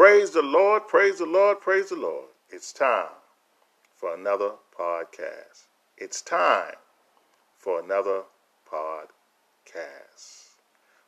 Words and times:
Praise 0.00 0.30
the 0.30 0.40
Lord, 0.40 0.88
praise 0.88 1.18
the 1.18 1.26
Lord, 1.26 1.60
praise 1.60 1.90
the 1.90 1.96
Lord. 1.96 2.30
It's 2.48 2.72
time 2.72 3.10
for 3.94 4.14
another 4.14 4.52
podcast. 4.74 5.66
It's 5.98 6.22
time 6.22 6.72
for 7.58 7.80
another 7.80 8.22
podcast. 8.66 10.54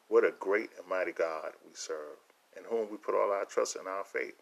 What 0.09 0.27
a 0.27 0.35
great 0.39 0.69
and 0.79 0.87
mighty 0.87 1.13
God 1.13 1.53
we 1.65 1.71
serve, 1.73 2.19
in 2.55 2.65
whom 2.65 2.91
we 2.91 2.99
put 2.99 3.15
all 3.15 3.33
our 3.33 3.47
trust 3.47 3.76
and 3.76 3.88
our 3.88 4.04
faith. 4.04 4.37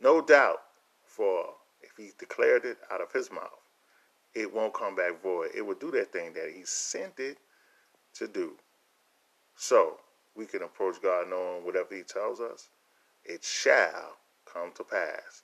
No 0.00 0.20
doubt, 0.20 0.62
for 1.04 1.46
if 1.82 1.90
He 1.98 2.10
declared 2.20 2.64
it 2.64 2.78
out 2.92 3.00
of 3.00 3.10
His 3.10 3.32
mouth, 3.32 3.50
it 4.32 4.54
won't 4.54 4.74
come 4.74 4.94
back 4.94 5.20
void. 5.20 5.50
It 5.56 5.66
will 5.66 5.74
do 5.74 5.90
that 5.90 6.12
thing 6.12 6.34
that 6.34 6.52
He 6.54 6.62
sent 6.64 7.18
it 7.18 7.38
to 8.14 8.28
do. 8.28 8.52
So 9.56 9.96
we 10.36 10.46
can 10.46 10.62
approach 10.62 11.02
God 11.02 11.30
knowing 11.30 11.64
whatever 11.64 11.96
He 11.96 12.04
tells 12.04 12.40
us, 12.40 12.68
it 13.26 13.44
shall 13.44 14.16
come 14.44 14.72
to 14.76 14.84
pass. 14.84 15.42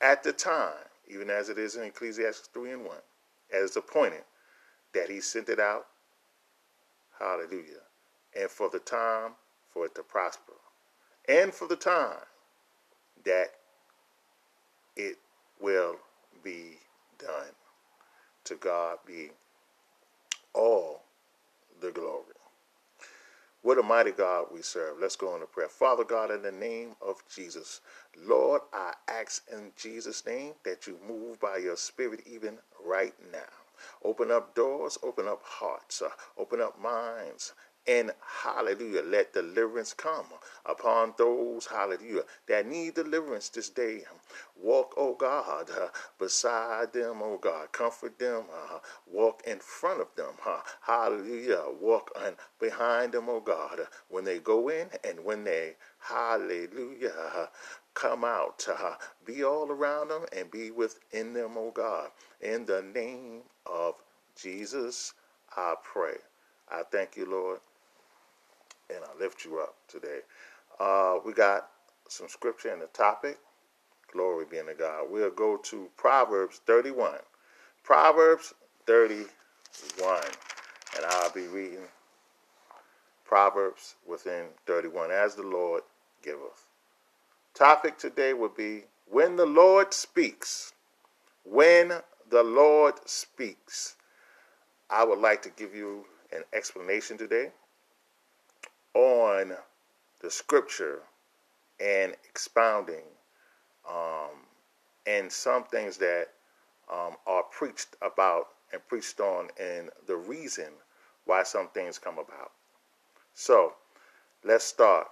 At 0.00 0.22
the 0.22 0.32
time, 0.32 0.74
even 1.08 1.30
as 1.30 1.48
it 1.48 1.58
is 1.58 1.76
in 1.76 1.84
Ecclesiastes 1.84 2.48
3 2.52 2.72
and 2.72 2.84
1, 2.84 2.96
as 3.52 3.76
appointed 3.76 4.24
that 4.94 5.10
He 5.10 5.20
sent 5.20 5.48
it 5.48 5.60
out. 5.60 5.86
Hallelujah 7.18 7.82
and 8.34 8.50
for 8.50 8.68
the 8.70 8.78
time 8.78 9.32
for 9.68 9.86
it 9.86 9.94
to 9.94 10.02
prosper, 10.02 10.52
and 11.28 11.52
for 11.52 11.68
the 11.68 11.76
time 11.76 12.24
that 13.24 13.48
it 14.96 15.16
will 15.60 15.96
be 16.42 16.78
done. 17.18 17.54
To 18.44 18.56
God 18.56 18.98
be 19.06 19.30
all 20.52 21.02
the 21.80 21.90
glory. 21.92 22.31
What 23.62 23.78
a 23.78 23.82
mighty 23.82 24.12
God 24.12 24.46
we 24.52 24.62
serve. 24.62 24.96
Let's 25.00 25.16
go 25.16 25.34
into 25.34 25.46
prayer. 25.46 25.68
Father 25.68 26.04
God, 26.04 26.32
in 26.32 26.42
the 26.42 26.52
name 26.52 26.96
of 27.00 27.22
Jesus, 27.32 27.80
Lord, 28.26 28.62
I 28.72 28.94
ask 29.08 29.44
in 29.52 29.72
Jesus' 29.76 30.26
name 30.26 30.54
that 30.64 30.88
you 30.88 30.98
move 31.08 31.40
by 31.40 31.58
your 31.58 31.76
Spirit 31.76 32.22
even 32.26 32.58
right 32.84 33.14
now. 33.32 33.38
Open 34.04 34.32
up 34.32 34.54
doors, 34.56 34.98
open 35.02 35.28
up 35.28 35.42
hearts, 35.44 36.02
uh, 36.02 36.10
open 36.38 36.60
up 36.60 36.80
minds, 36.80 37.52
and 37.86 38.12
hallelujah, 38.44 39.02
let 39.02 39.32
deliverance 39.32 39.92
come 39.92 40.26
upon 40.66 41.14
those, 41.18 41.66
hallelujah, 41.66 42.22
that 42.48 42.66
need 42.66 42.94
deliverance 42.94 43.48
this 43.48 43.70
day. 43.70 44.02
Walk, 44.60 44.94
oh 44.96 45.14
God, 45.14 45.70
uh, 45.70 45.88
beside 46.18 46.92
them, 46.92 47.20
oh 47.22 47.38
God. 47.38 47.72
Comfort 47.72 48.18
them. 48.18 48.44
Uh, 48.54 48.78
walk 49.10 49.42
in 49.46 49.58
front 49.58 50.00
of 50.00 50.08
them. 50.16 50.34
Uh, 50.46 50.60
hallelujah. 50.82 51.64
Walk 51.80 52.12
on 52.16 52.34
behind 52.60 53.12
them, 53.12 53.28
oh 53.28 53.40
God. 53.40 53.80
when 54.08 54.24
they 54.24 54.38
go 54.38 54.68
in 54.68 54.88
and 55.04 55.24
when 55.24 55.44
they, 55.44 55.74
hallelujah, 55.98 57.48
come 57.94 58.24
out. 58.24 58.66
Uh, 58.68 58.94
be 59.26 59.44
all 59.44 59.70
around 59.70 60.08
them 60.08 60.26
and 60.36 60.50
be 60.50 60.70
within 60.70 61.32
them, 61.34 61.52
oh 61.56 61.72
God. 61.72 62.10
In 62.40 62.66
the 62.66 62.82
name 62.94 63.42
of 63.66 63.96
Jesus, 64.36 65.14
I 65.56 65.74
pray. 65.82 66.16
I 66.70 66.82
thank 66.90 67.16
you, 67.16 67.26
Lord 67.30 67.60
and 68.90 68.98
I 69.04 69.18
lift 69.22 69.44
you 69.44 69.60
up 69.60 69.74
today. 69.88 70.20
Uh, 70.80 71.16
we 71.24 71.32
got 71.32 71.68
some 72.08 72.28
scripture 72.28 72.72
and 72.72 72.82
a 72.82 72.86
topic. 72.86 73.38
Glory 74.12 74.44
be 74.50 74.58
to 74.58 74.74
God. 74.78 75.06
We'll 75.10 75.30
go 75.30 75.56
to 75.56 75.88
Proverbs 75.96 76.60
31. 76.66 77.14
Proverbs 77.82 78.52
31. 78.86 80.20
And 80.96 81.06
I'll 81.06 81.32
be 81.32 81.46
reading 81.46 81.86
Proverbs 83.24 83.94
within 84.06 84.46
31 84.66 85.10
as 85.10 85.34
the 85.34 85.42
Lord 85.42 85.82
giveth. 86.22 86.66
Topic 87.54 87.98
today 87.98 88.34
would 88.34 88.54
be 88.54 88.84
when 89.10 89.36
the 89.36 89.46
Lord 89.46 89.94
speaks. 89.94 90.72
When 91.44 91.92
the 92.30 92.42
Lord 92.42 92.94
speaks. 93.06 93.96
I 94.90 95.04
would 95.04 95.18
like 95.18 95.40
to 95.42 95.50
give 95.50 95.74
you 95.74 96.04
an 96.32 96.42
explanation 96.52 97.16
today 97.16 97.52
on 98.94 99.52
the 100.20 100.30
scripture 100.30 101.00
and 101.80 102.14
expounding 102.28 103.04
um, 103.88 104.46
and 105.06 105.30
some 105.30 105.64
things 105.64 105.96
that 105.96 106.28
um, 106.92 107.16
are 107.26 107.42
preached 107.44 107.96
about 108.02 108.48
and 108.72 108.86
preached 108.88 109.20
on 109.20 109.48
and 109.60 109.90
the 110.06 110.16
reason 110.16 110.68
why 111.24 111.42
some 111.42 111.68
things 111.68 111.98
come 111.98 112.18
about. 112.18 112.52
So 113.34 113.74
let's 114.44 114.64
start. 114.64 115.08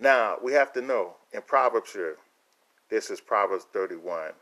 Now 0.00 0.36
we 0.42 0.52
have 0.52 0.72
to 0.74 0.80
know 0.80 1.16
in 1.32 1.42
Proverbs 1.42 1.92
here, 1.92 2.16
this 2.88 3.10
is 3.10 3.20
Proverbs 3.20 3.66
31, 3.72 4.32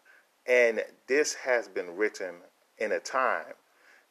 and 0.47 0.83
this 1.07 1.35
has 1.35 1.69
been 1.69 1.97
written 1.97 2.37
in 2.79 2.93
a 2.93 3.01
time 3.01 3.55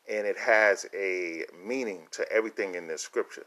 and 0.09 0.25
it 0.25 0.37
has 0.37 0.87
a 0.93 1.43
meaning 1.63 2.07
to 2.11 2.29
everything 2.31 2.75
in 2.75 2.87
this 2.87 3.01
scripture. 3.01 3.45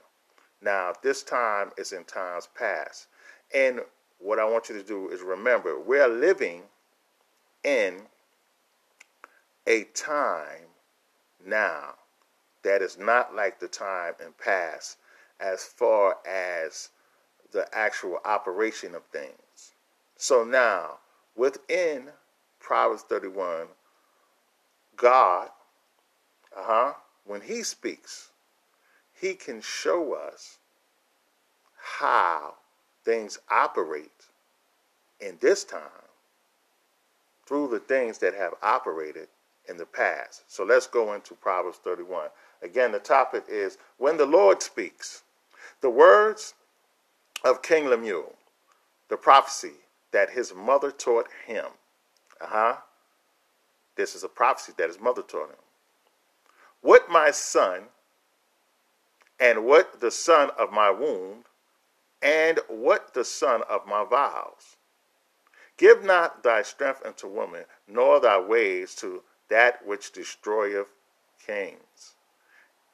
Now, 0.62 0.92
this 1.02 1.22
time 1.22 1.72
is 1.76 1.92
in 1.92 2.04
times 2.04 2.48
past. 2.56 3.08
And 3.54 3.80
what 4.18 4.38
I 4.38 4.44
want 4.44 4.68
you 4.68 4.76
to 4.76 4.84
do 4.84 5.08
is 5.08 5.20
remember 5.20 5.78
we're 5.78 6.08
living 6.08 6.62
in 7.64 8.02
a 9.66 9.84
time 9.94 10.66
now 11.44 11.94
that 12.62 12.82
is 12.82 12.96
not 12.96 13.34
like 13.34 13.58
the 13.58 13.68
time 13.68 14.14
in 14.24 14.32
past 14.32 14.98
as 15.40 15.64
far 15.64 16.18
as 16.26 16.90
the 17.50 17.66
actual 17.72 18.18
operation 18.24 18.94
of 18.94 19.02
things. 19.06 19.72
So 20.16 20.44
now, 20.44 20.98
within 21.36 22.10
Proverbs 22.60 23.02
31, 23.02 23.66
God, 24.96 25.48
uh 26.56 26.62
huh, 26.62 26.92
when 27.24 27.40
He 27.40 27.62
speaks, 27.62 28.31
he 29.22 29.34
can 29.34 29.60
show 29.60 30.14
us 30.14 30.58
how 32.00 32.54
things 33.04 33.38
operate 33.48 34.10
in 35.20 35.38
this 35.40 35.62
time 35.62 35.80
through 37.46 37.68
the 37.68 37.78
things 37.78 38.18
that 38.18 38.34
have 38.34 38.54
operated 38.62 39.28
in 39.68 39.76
the 39.76 39.86
past. 39.86 40.42
So 40.48 40.64
let's 40.64 40.88
go 40.88 41.14
into 41.14 41.34
Proverbs 41.34 41.78
31. 41.84 42.30
Again, 42.62 42.90
the 42.90 42.98
topic 42.98 43.44
is 43.48 43.78
when 43.96 44.16
the 44.16 44.26
Lord 44.26 44.60
speaks. 44.60 45.22
The 45.82 45.90
words 45.90 46.54
of 47.44 47.62
King 47.62 47.86
Lemuel, 47.86 48.34
the 49.08 49.16
prophecy 49.16 49.74
that 50.10 50.30
his 50.30 50.52
mother 50.52 50.90
taught 50.90 51.28
him. 51.46 51.66
Uh 52.40 52.46
huh. 52.48 52.76
This 53.94 54.16
is 54.16 54.24
a 54.24 54.28
prophecy 54.28 54.72
that 54.78 54.88
his 54.88 54.98
mother 55.00 55.22
taught 55.22 55.50
him. 55.50 55.56
What 56.80 57.08
my 57.08 57.30
son 57.30 57.82
and 59.42 59.64
what 59.64 60.00
the 60.00 60.10
son 60.12 60.50
of 60.56 60.70
my 60.70 60.88
womb, 60.88 61.44
and 62.22 62.60
what 62.68 63.12
the 63.12 63.24
son 63.24 63.60
of 63.68 63.84
my 63.88 64.04
vows. 64.04 64.76
Give 65.76 66.04
not 66.04 66.44
thy 66.44 66.62
strength 66.62 67.04
unto 67.04 67.26
women, 67.26 67.64
nor 67.88 68.20
thy 68.20 68.38
ways 68.38 68.94
to 68.96 69.24
that 69.48 69.84
which 69.84 70.12
destroyeth 70.12 70.86
kings. 71.44 72.14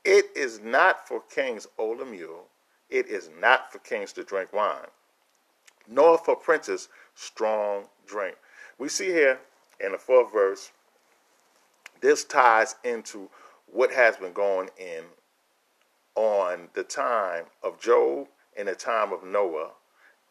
It 0.07 0.31
is 0.35 0.59
not 0.59 1.07
for 1.07 1.21
kings 1.21 1.67
O 1.77 1.91
Lemuel, 1.91 2.47
it 2.89 3.09
is 3.09 3.29
not 3.39 3.71
for 3.71 3.79
kings 3.81 4.15
to 4.15 4.25
drink 4.25 4.51
wine, 4.55 4.89
nor 5.87 6.17
for 6.17 6.35
princes 6.35 6.89
strong 7.15 7.85
drink. 8.07 8.37
We 8.79 8.89
see 8.89 9.09
here 9.09 9.39
in 9.85 9.93
the 9.93 9.99
fourth 9.99 10.33
verse, 10.33 10.73
this 12.01 12.25
ties 12.25 12.77
into 12.85 13.29
what 13.71 13.93
has 13.93 14.17
been 14.17 14.33
going 14.33 14.71
in 14.79 15.05
on 16.19 16.69
the 16.75 16.83
time 16.83 17.45
of 17.63 17.81
Job 17.81 18.27
and 18.57 18.67
the 18.67 18.75
time 18.75 19.13
of 19.13 19.23
Noah 19.23 19.71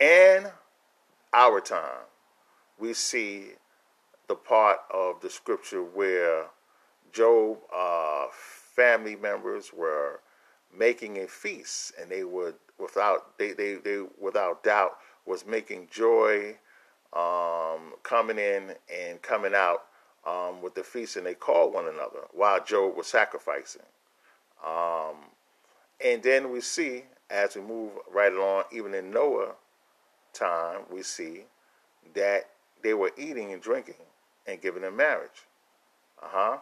and 0.02 0.52
our 1.34 1.62
time, 1.62 2.04
we 2.78 2.94
see 2.94 3.52
the 4.28 4.36
part 4.36 4.80
of 4.94 5.22
the 5.22 5.30
scripture 5.30 5.82
where 5.82 6.48
Job 7.14 7.60
uh, 7.74 8.26
family 8.34 9.16
members 9.16 9.72
were 9.74 10.20
making 10.78 11.20
a 11.20 11.28
feast 11.28 11.94
and 12.00 12.12
they 12.12 12.26
would 12.26 12.56
without 12.78 13.38
they, 13.38 13.54
they, 13.54 13.76
they 13.76 14.02
without 14.20 14.64
doubt 14.64 14.98
was 15.26 15.46
making 15.46 15.88
joy 15.90 16.58
um, 17.14 17.94
coming 18.04 18.38
in 18.38 18.74
and 18.94 19.22
coming 19.22 19.54
out 19.56 19.86
um, 20.28 20.62
with 20.62 20.76
the 20.76 20.84
feast 20.84 21.16
and 21.16 21.26
they 21.26 21.34
called 21.34 21.74
one 21.74 21.88
another 21.88 22.28
while 22.34 22.62
Job 22.62 22.98
was 22.98 23.08
sacrificing. 23.08 23.84
Um, 24.66 25.16
and 26.04 26.22
then 26.22 26.52
we 26.52 26.62
see, 26.62 27.04
as 27.30 27.56
we 27.56 27.62
move 27.62 27.92
right 28.12 28.32
along, 28.32 28.64
even 28.72 28.94
in 28.94 29.12
Noah 29.12 29.54
time, 30.34 30.82
we 30.92 31.04
see 31.04 31.44
that 32.14 32.50
they 32.84 32.94
were 32.94 33.12
eating 33.18 33.54
and 33.54 33.62
drinking 33.62 33.96
and 34.46 34.62
giving 34.62 34.84
in 34.84 34.96
marriage. 34.96 35.46
Uh 36.22 36.28
huh. 36.30 36.58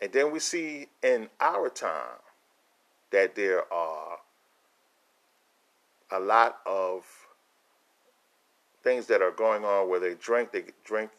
And 0.00 0.12
then 0.12 0.32
we 0.32 0.38
see 0.38 0.88
in 1.02 1.28
our 1.40 1.68
time 1.68 2.18
that 3.10 3.34
there 3.34 3.72
are 3.72 4.18
a 6.10 6.20
lot 6.20 6.58
of 6.66 7.04
things 8.82 9.06
that 9.06 9.22
are 9.22 9.30
going 9.30 9.64
on 9.64 9.88
where 9.88 10.00
they 10.00 10.14
drink, 10.14 10.52
they 10.52 10.64
drink, 10.84 11.10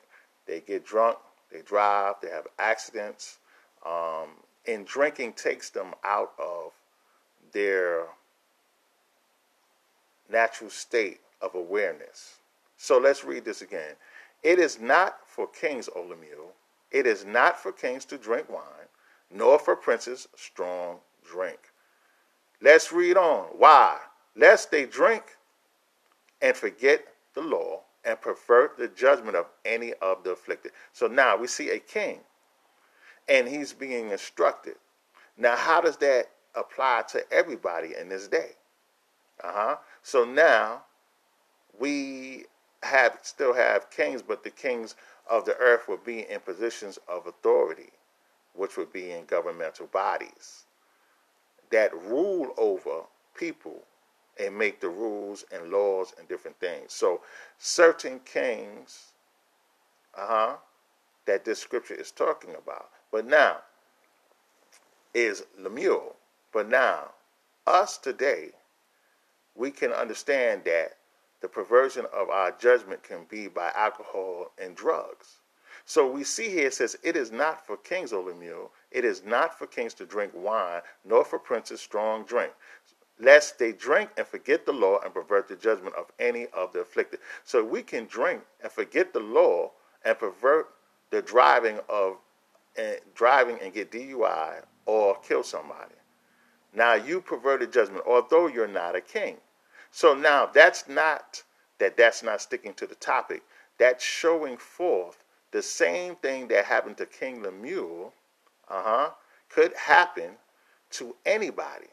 they 0.45 0.59
get 0.61 0.85
drunk, 0.85 1.17
they 1.51 1.61
drive, 1.61 2.15
they 2.21 2.29
have 2.29 2.47
accidents, 2.59 3.39
um, 3.85 4.29
and 4.67 4.85
drinking 4.85 5.33
takes 5.33 5.69
them 5.69 5.93
out 6.03 6.33
of 6.39 6.71
their 7.55 8.03
natural 10.29 10.69
state 10.69 11.21
of 11.41 11.55
awareness. 11.55 12.39
So 12.75 12.97
let's 12.97 13.23
read 13.23 13.45
this 13.45 13.61
again. 13.61 13.95
It 14.43 14.59
is 14.59 14.79
not 14.79 15.19
for 15.25 15.47
kings, 15.47 15.87
O 15.95 16.01
Lemuel, 16.01 16.51
it 16.91 17.07
is 17.07 17.25
not 17.25 17.57
for 17.57 17.71
kings 17.71 18.03
to 18.05 18.17
drink 18.17 18.49
wine, 18.49 18.89
nor 19.31 19.57
for 19.57 19.75
princes 19.75 20.27
strong 20.35 20.97
drink. 21.25 21.59
Let's 22.61 22.91
read 22.91 23.15
on. 23.15 23.45
Why? 23.57 23.99
Lest 24.35 24.69
they 24.69 24.85
drink 24.85 25.23
and 26.41 26.57
forget 26.57 27.05
the 27.35 27.41
law 27.41 27.83
and 28.03 28.19
pervert 28.19 28.77
the 28.77 28.89
judgment 28.89 29.37
of 29.37 29.45
any 29.63 29.93
of 30.01 30.25
the 30.25 30.31
afflicted. 30.31 30.73
So 30.91 31.07
now 31.07 31.37
we 31.37 31.47
see 31.47 31.69
a 31.69 31.79
king 31.79 32.19
and 33.29 33.47
he's 33.47 33.71
being 33.71 34.11
instructed. 34.11 34.75
Now, 35.37 35.55
how 35.55 35.81
does 35.81 35.97
that 35.97 36.29
apply 36.55 37.03
to 37.09 37.31
everybody 37.31 37.93
in 37.99 38.09
this 38.09 38.27
day? 38.27 38.51
Uh 39.43 39.51
huh. 39.53 39.75
So 40.03 40.23
now 40.25 40.83
we 41.79 42.45
have 42.83 43.19
still 43.23 43.53
have 43.53 43.89
kings, 43.89 44.21
but 44.21 44.43
the 44.43 44.49
kings 44.49 44.95
of 45.29 45.45
the 45.45 45.55
earth 45.57 45.87
will 45.87 45.97
be 45.97 46.29
in 46.29 46.39
positions 46.39 46.99
of 47.07 47.27
authority, 47.27 47.91
which 48.53 48.77
would 48.77 48.93
be 48.93 49.11
in 49.11 49.25
governmental 49.25 49.87
bodies 49.87 50.65
that 51.71 51.93
rule 52.03 52.53
over 52.57 53.01
people 53.35 53.81
and 54.39 54.57
make 54.57 54.79
the 54.79 54.89
rules 54.89 55.45
and 55.51 55.71
laws 55.71 56.13
and 56.19 56.27
different 56.27 56.59
things. 56.59 56.93
So 56.93 57.21
certain 57.57 58.19
kings, 58.19 59.13
uh-huh, 60.17 60.55
that 61.25 61.45
this 61.45 61.59
scripture 61.59 61.95
is 61.95 62.11
talking 62.11 62.51
about. 62.51 62.89
But 63.11 63.25
now 63.25 63.57
is 65.13 65.43
Lemuel. 65.57 66.15
But 66.55 66.69
now, 66.69 67.11
us 67.67 67.97
today, 67.97 68.51
we 69.55 69.71
can 69.71 69.91
understand 69.91 70.63
that 70.63 70.95
the 71.41 71.49
perversion 71.49 72.05
of 72.13 72.29
our 72.29 72.51
judgment 72.51 73.03
can 73.03 73.25
be 73.25 73.49
by 73.49 73.73
alcohol 73.75 74.53
and 74.57 74.73
drugs. 74.73 75.41
So 75.83 76.09
we 76.09 76.23
see 76.23 76.47
here 76.47 76.67
it 76.67 76.73
says, 76.73 76.97
It 77.03 77.17
is 77.17 77.29
not 77.29 77.67
for 77.67 77.75
kings, 77.75 78.13
O 78.13 78.21
Lemuel, 78.21 78.71
it 78.89 79.03
is 79.03 79.25
not 79.25 79.59
for 79.59 79.67
kings 79.67 79.93
to 79.95 80.05
drink 80.05 80.31
wine, 80.33 80.79
nor 81.03 81.25
for 81.25 81.39
princes 81.39 81.81
strong 81.81 82.23
drink, 82.23 82.53
lest 83.19 83.59
they 83.59 83.73
drink 83.73 84.11
and 84.15 84.25
forget 84.25 84.65
the 84.65 84.71
law 84.71 84.99
and 85.03 85.13
pervert 85.13 85.49
the 85.49 85.57
judgment 85.57 85.93
of 85.97 86.09
any 86.19 86.47
of 86.53 86.71
the 86.71 86.79
afflicted. 86.79 87.19
So 87.43 87.65
we 87.65 87.83
can 87.83 88.05
drink 88.05 88.43
and 88.63 88.71
forget 88.71 89.11
the 89.11 89.19
law 89.19 89.73
and 90.05 90.17
pervert 90.17 90.69
the 91.09 91.21
driving 91.21 91.81
of 91.89 92.15
and 92.77 92.97
driving 93.13 93.59
and 93.61 93.73
get 93.73 93.91
DUI 93.91 94.63
or 94.85 95.17
kill 95.19 95.43
somebody. 95.43 95.95
Now 96.75 96.93
you 96.93 97.21
perverted 97.21 97.71
judgment, 97.71 98.03
although 98.05 98.47
you're 98.47 98.67
not 98.67 98.95
a 98.95 99.01
king. 99.01 99.37
So 99.91 100.13
now 100.13 100.45
that's 100.45 100.87
not 100.87 101.43
that 101.79 101.97
that's 101.97 102.21
not 102.23 102.41
sticking 102.41 102.73
to 102.75 102.87
the 102.87 102.95
topic. 102.95 103.43
That's 103.77 104.03
showing 104.03 104.57
forth 104.57 105.23
the 105.51 105.61
same 105.61 106.15
thing 106.17 106.47
that 106.49 106.65
happened 106.65 106.97
to 106.97 107.05
King 107.05 107.41
Lemuel, 107.41 108.13
uh-huh, 108.69 109.11
could 109.49 109.73
happen 109.75 110.31
to 110.91 111.15
anybody. 111.25 111.87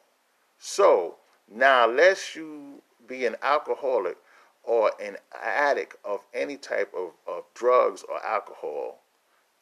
So 0.59 1.17
now, 1.49 1.87
lest 1.87 2.35
you 2.35 2.83
be 3.07 3.27
an 3.27 3.37
alcoholic 3.43 4.17
or 4.65 4.93
an 5.01 5.17
addict 5.41 5.97
of 6.05 6.21
any 6.33 6.57
type 6.57 6.93
of, 6.97 7.13
of 7.27 7.45
drugs 7.55 8.05
or 8.09 8.25
alcohol 8.25 9.01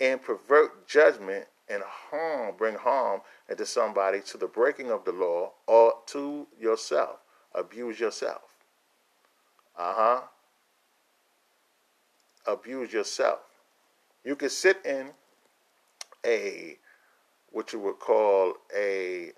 and 0.00 0.22
pervert 0.22 0.87
judgment 0.87 1.46
and 1.70 1.82
harm, 1.84 2.55
bring 2.58 2.75
harm 2.75 3.20
into 3.49 3.64
somebody 3.64 4.20
to 4.22 4.37
the 4.37 4.46
breaking 4.46 4.90
of 4.90 5.05
the 5.05 5.12
law 5.12 5.52
or 5.67 5.94
to 6.06 6.46
yourself, 6.58 7.19
abuse 7.55 8.00
yourself. 8.00 8.43
Uh 9.78 9.94
huh. 9.94 10.20
Abuse 12.46 12.93
yourself. 12.93 13.40
You 14.25 14.37
could 14.37 14.50
sit 14.50 14.84
in 14.84 15.11
a 16.26 16.76
what 17.52 17.72
you 17.72 17.78
would 17.78 17.99
call 17.99 18.55
a 18.76 19.32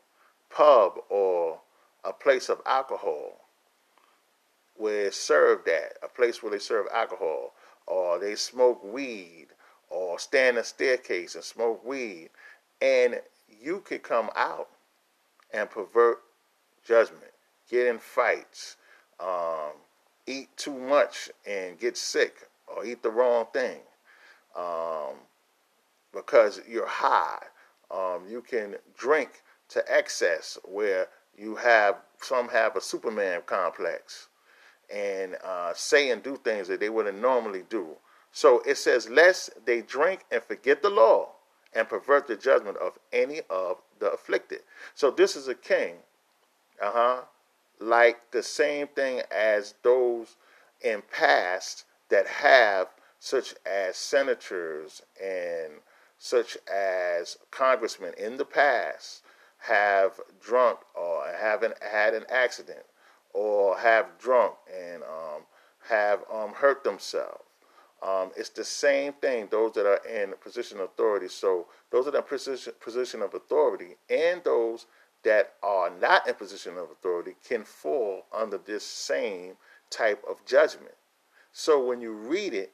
pub 0.51 0.95
or 1.09 1.61
a 2.05 2.13
place 2.13 2.49
of 2.49 2.61
alcohol 2.67 3.43
where 4.77 5.07
it's 5.07 5.17
served 5.17 5.69
at, 5.69 5.97
a 6.03 6.09
place 6.09 6.43
where 6.43 6.51
they 6.51 6.59
serve 6.59 6.87
alcohol, 6.93 7.53
or 7.87 8.19
they 8.19 8.35
smoke 8.35 8.83
weed, 8.83 9.49
or 9.93 10.19
stand 10.19 10.57
a 10.57 10.65
staircase 10.65 11.35
and 11.35 11.45
smoke 11.45 11.85
weed, 11.85 12.31
and 12.81 13.21
you 13.61 13.81
could 13.81 14.03
come 14.03 14.31
out 14.35 14.69
and 15.53 15.69
pervert 15.71 16.19
judgment, 16.85 17.33
get 17.71 17.87
in 17.87 17.99
fights, 17.99 18.77
um, 19.21 19.73
eat 20.27 20.49
too 20.57 20.79
much 20.79 21.31
and 21.47 21.79
get 21.79 21.97
sick, 21.97 22.49
or 22.67 22.85
eat 22.85 23.03
the 23.03 23.11
wrong 23.11 23.47
thing 23.53 23.81
um, 24.57 25.15
because 26.13 26.61
you're 26.69 26.87
high. 26.87 27.43
Um, 27.91 28.23
you 28.29 28.41
can 28.41 28.77
drink 28.97 29.43
to 29.69 29.85
excess 29.89 30.59
where 30.65 31.09
you 31.37 31.55
have 31.57 31.97
some 32.21 32.49
have 32.49 32.77
a 32.77 32.81
Superman 32.81 33.43
complex 33.47 34.29
and 34.93 35.37
uh, 35.45 35.73
say 35.75 36.11
and 36.11 36.23
do 36.23 36.37
things 36.37 36.69
that 36.69 36.81
they 36.81 36.89
wouldn't 36.89 37.21
normally 37.21 37.65
do. 37.69 37.89
So 38.33 38.63
it 38.67 38.79
says, 38.79 39.11
lest 39.11 39.51
they 39.67 39.83
drink 39.83 40.25
and 40.31 40.43
forget 40.43 40.83
the 40.83 40.91
law 40.91 41.33
and 41.75 41.89
pervert 41.89 42.27
the 42.27 42.37
judgment 42.37 42.79
of 42.79 42.99
any 43.13 43.43
of 43.51 43.77
the 43.99 44.11
afflicted. 44.11 44.61
So 44.95 45.11
this 45.11 45.37
is 45.37 45.49
a 45.49 45.55
king, 45.55 45.97
uh 46.83 46.91
huh, 46.93 47.21
like 47.79 48.31
the 48.31 48.43
same 48.43 48.89
thing 48.89 49.23
as 49.31 49.75
those 49.83 50.37
in 50.81 51.03
past 51.11 51.85
that 52.09 52.27
have, 52.27 52.89
such 53.19 53.55
as 53.67 53.97
senators 53.97 55.03
and 55.23 55.75
such 56.19 56.57
as 56.73 57.37
congressmen 57.51 58.15
in 58.17 58.37
the 58.37 58.45
past 58.45 59.23
have 59.59 60.21
drunk 60.41 60.79
or 60.95 61.25
haven't 61.39 61.75
had 61.83 62.15
an 62.15 62.25
accident 62.29 62.85
or 63.33 63.79
have 63.79 64.07
drunk 64.19 64.55
and 64.73 65.03
um, 65.03 65.43
have 65.89 66.21
um, 66.33 66.53
hurt 66.53 66.83
themselves. 66.85 67.45
Um, 68.03 68.33
it's 68.37 68.49
the 68.49 68.65
same 68.65 69.13
thing. 69.15 69.49
Those 69.51 69.73
that 69.75 69.87
are 69.87 70.05
in 70.07 70.35
position 70.43 70.79
of 70.79 70.87
authority. 70.87 71.29
So 71.29 71.67
those 71.91 72.07
that 72.07 72.15
are 72.15 72.19
in 72.19 72.25
position 72.25 72.73
position 72.81 73.23
of 73.23 73.35
authority 73.35 73.97
and 74.11 74.43
those 74.45 74.87
that 75.23 75.55
are 75.63 75.91
not 76.01 76.27
in 76.27 76.35
position 76.35 76.77
of 76.77 76.91
authority 76.91 77.37
can 77.47 77.63
fall 77.63 78.27
under 78.33 78.59
this 78.59 78.85
same 78.85 79.53
type 79.91 80.23
of 80.29 80.45
judgment. 80.45 80.95
So 81.53 81.85
when 81.85 82.01
you 82.01 82.13
read 82.13 82.55
it 82.55 82.73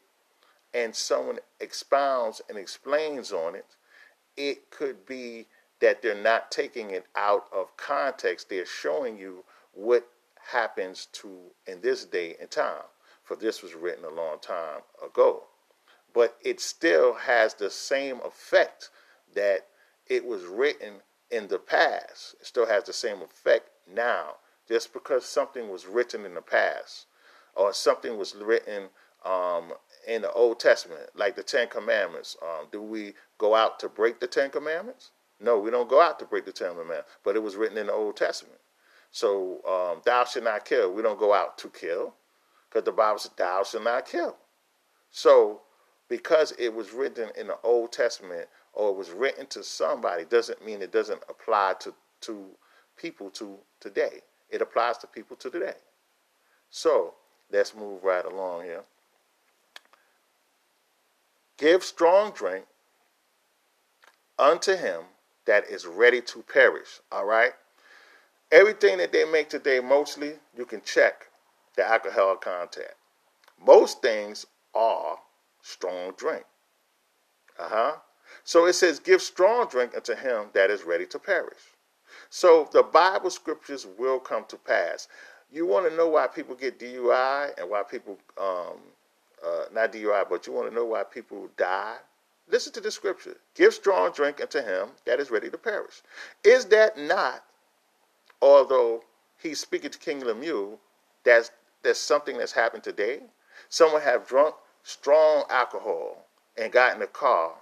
and 0.73 0.95
someone 0.95 1.39
expounds 1.61 2.41
and 2.49 2.57
explains 2.57 3.33
on 3.33 3.55
it, 3.55 3.67
it 4.37 4.71
could 4.71 5.05
be 5.05 5.47
that 5.81 6.01
they're 6.01 6.15
not 6.15 6.51
taking 6.51 6.91
it 6.91 7.07
out 7.17 7.47
of 7.53 7.77
context. 7.77 8.49
They're 8.49 8.67
showing 8.67 9.19
you 9.19 9.45
what 9.73 10.09
happens 10.51 11.07
to 11.13 11.37
in 11.67 11.81
this 11.81 12.05
day 12.05 12.37
and 12.41 12.51
time. 12.51 12.83
For 13.29 13.37
this 13.37 13.63
was 13.63 13.75
written 13.75 14.07
a 14.07 14.09
long 14.09 14.39
time 14.41 14.81
ago. 15.05 15.49
But 16.15 16.39
it 16.43 16.61
still 16.61 17.13
has 17.13 17.53
the 17.53 17.69
same 17.69 18.23
effect 18.25 18.89
that 19.35 19.67
it 20.07 20.25
was 20.25 20.45
written 20.45 21.03
in 21.31 21.49
the 21.49 21.59
past. 21.59 22.37
It 22.41 22.47
still 22.47 22.65
has 22.65 22.85
the 22.85 22.95
same 22.95 23.21
effect 23.21 23.69
now. 23.87 24.37
Just 24.67 24.95
because 24.95 25.27
something 25.27 25.69
was 25.69 25.87
written 25.87 26.25
in 26.25 26.33
the 26.33 26.41
past 26.41 27.05
or 27.55 27.75
something 27.75 28.17
was 28.17 28.35
written 28.35 28.89
um, 29.27 29.75
in 30.07 30.23
the 30.23 30.33
Old 30.33 30.59
Testament, 30.59 31.11
like 31.15 31.37
the 31.37 31.43
Ten 31.43 31.69
Commandments, 31.69 32.35
um, 32.43 32.69
do 32.73 32.81
we 32.81 33.13
go 33.37 33.55
out 33.55 33.79
to 33.81 33.91
break 33.91 34.21
the 34.21 34.27
Ten 34.27 34.49
Commandments? 34.49 35.11
No, 35.39 35.59
we 35.59 35.71
don't 35.71 35.91
go 35.91 36.01
out 36.01 36.19
to 36.21 36.25
break 36.25 36.47
the 36.47 36.53
Ten 36.53 36.71
Commandments, 36.71 37.11
but 37.25 37.37
it 37.37 37.43
was 37.43 37.57
written 37.57 37.77
in 37.77 37.89
the 37.89 37.93
Old 37.93 38.17
Testament. 38.17 38.61
So, 39.11 39.61
um, 39.67 40.01
thou 40.07 40.25
shalt 40.25 40.47
not 40.47 40.65
kill. 40.65 40.95
We 40.95 41.03
don't 41.03 41.19
go 41.19 41.35
out 41.35 41.59
to 41.59 41.69
kill 41.69 42.15
because 42.69 42.85
the 42.85 42.93
Bible 42.93 43.19
says, 43.19 43.33
thou 43.37 43.63
shalt 43.65 43.85
not 43.85 44.07
kill. 44.07 44.37
So, 45.11 45.63
because 46.09 46.53
it 46.59 46.73
was 46.73 46.93
written 46.93 47.31
in 47.37 47.49
the 47.49 47.59
Old 47.63 47.93
Testament 47.93 48.49
or 48.73 48.91
it 48.91 48.97
was 48.97 49.11
written 49.11 49.47
to 49.47 49.63
somebody 49.63 50.25
doesn't 50.25 50.65
mean 50.65 50.83
it 50.83 50.93
doesn't 50.93 51.23
apply 51.29 51.75
to, 51.81 51.95
to 52.23 52.47
people 52.97 53.31
to 53.31 53.57
today. 53.81 54.21
It 54.51 54.63
applies 54.63 54.99
to 54.99 55.07
people 55.07 55.37
to 55.37 55.51
today. 55.51 55.75
So, 56.71 57.15
let's 57.51 57.75
move 57.75 58.05
right 58.05 58.25
along 58.25 58.65
here. 58.65 58.85
Give 61.57 61.83
strong 61.83 62.31
drink 62.33 62.65
unto 64.39 64.77
him 64.77 65.03
that 65.47 65.69
is 65.69 65.87
ready 65.87 66.21
to 66.21 66.43
perish. 66.43 67.01
All 67.11 67.25
right? 67.25 67.53
Everything 68.53 68.99
that 68.99 69.13
they 69.13 69.25
make 69.25 69.49
today, 69.49 69.81
mostly, 69.81 70.35
you 70.57 70.65
can 70.65 70.81
check 70.83 71.28
the 71.79 71.89
alcohol 71.89 72.35
content. 72.37 72.91
Most 73.65 74.03
things 74.03 74.45
are 74.75 75.19
strong 75.63 76.13
drink. 76.17 76.45
Uh 77.59 77.69
huh. 77.69 77.93
So 78.43 78.67
it 78.67 78.73
says, 78.73 78.99
Give 78.99 79.23
strong 79.23 79.69
drink 79.69 79.95
unto 79.95 80.15
him 80.15 80.47
that 80.55 80.71
is 80.71 80.83
ready 80.83 81.07
to 81.07 81.19
perish. 81.21 81.77
So 82.31 82.69
the 82.73 82.83
Bible 82.83 83.31
scriptures 83.31 83.87
will 83.97 84.19
come 84.19 84.45
to 84.49 84.57
pass. 84.57 85.07
You 85.53 85.67
want 85.67 85.89
to 85.89 85.97
know 85.97 86.09
why 86.09 86.27
people 86.27 86.57
get 86.57 86.81
DUI 86.81 87.57
and 87.59 87.71
why 87.71 87.85
people, 87.85 88.19
um, 88.37 88.79
uh, 89.47 89.65
not 89.73 89.93
DUI, 89.93 90.29
but 90.29 90.47
you 90.47 90.53
want 90.53 90.69
to 90.69 90.75
know 90.75 90.85
why 90.85 91.05
people 91.05 91.49
die? 91.57 91.97
Listen 92.51 92.73
to 92.73 92.81
the 92.81 92.91
scripture. 92.91 93.37
Give 93.55 93.73
strong 93.73 94.11
drink 94.11 94.41
unto 94.41 94.61
him 94.61 94.89
that 95.07 95.21
is 95.21 95.31
ready 95.31 95.49
to 95.49 95.59
perish. 95.59 96.03
Is 96.43 96.65
that 96.67 96.99
not, 96.99 97.45
although 98.43 99.05
he's 99.41 99.61
speaking 99.61 99.91
to 99.91 99.99
King 99.99 100.25
Lemuel, 100.25 100.81
that's, 101.25 101.51
that's 101.83 102.01
something 102.01 102.39
that's 102.39 102.53
happened 102.53 102.83
today? 102.83 103.21
Someone 103.69 104.03
have 104.03 104.27
drunk 104.27 104.55
strong 104.83 105.45
alcohol 105.51 106.27
and 106.57 106.73
got 106.73 106.97
in 106.97 107.03
a 107.03 107.07
car 107.07 107.53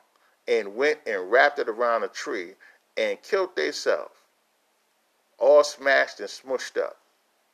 and 0.49 0.77
went 0.77 1.01
and 1.07 1.31
wrapped 1.31 1.59
it 1.59 1.69
around 1.69 2.05
a 2.05 2.09
tree 2.09 2.55
and 2.97 3.21
killed 3.23 3.55
themselves, 3.57 4.15
all 5.39 5.65
smashed 5.65 6.21
and 6.21 6.29
smushed 6.29 6.81
up 6.81 6.97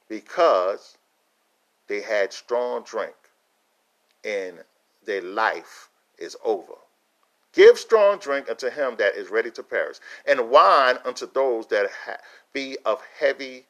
because 0.08 0.98
they 1.88 2.00
had 2.00 2.32
strong 2.32 2.82
drink 2.82 3.14
and 4.24 4.58
their 5.04 5.22
life 5.22 5.88
is 6.18 6.36
over. 6.44 6.74
Give 7.52 7.78
strong 7.78 8.18
drink 8.18 8.48
unto 8.48 8.70
him 8.70 8.96
that 8.96 9.14
is 9.14 9.28
ready 9.28 9.50
to 9.50 9.62
perish, 9.62 9.98
and 10.26 10.48
wine 10.48 10.98
unto 11.04 11.30
those 11.30 11.66
that 11.66 11.90
ha- 12.06 12.16
be 12.52 12.78
of 12.84 13.02
heavy 13.18 13.66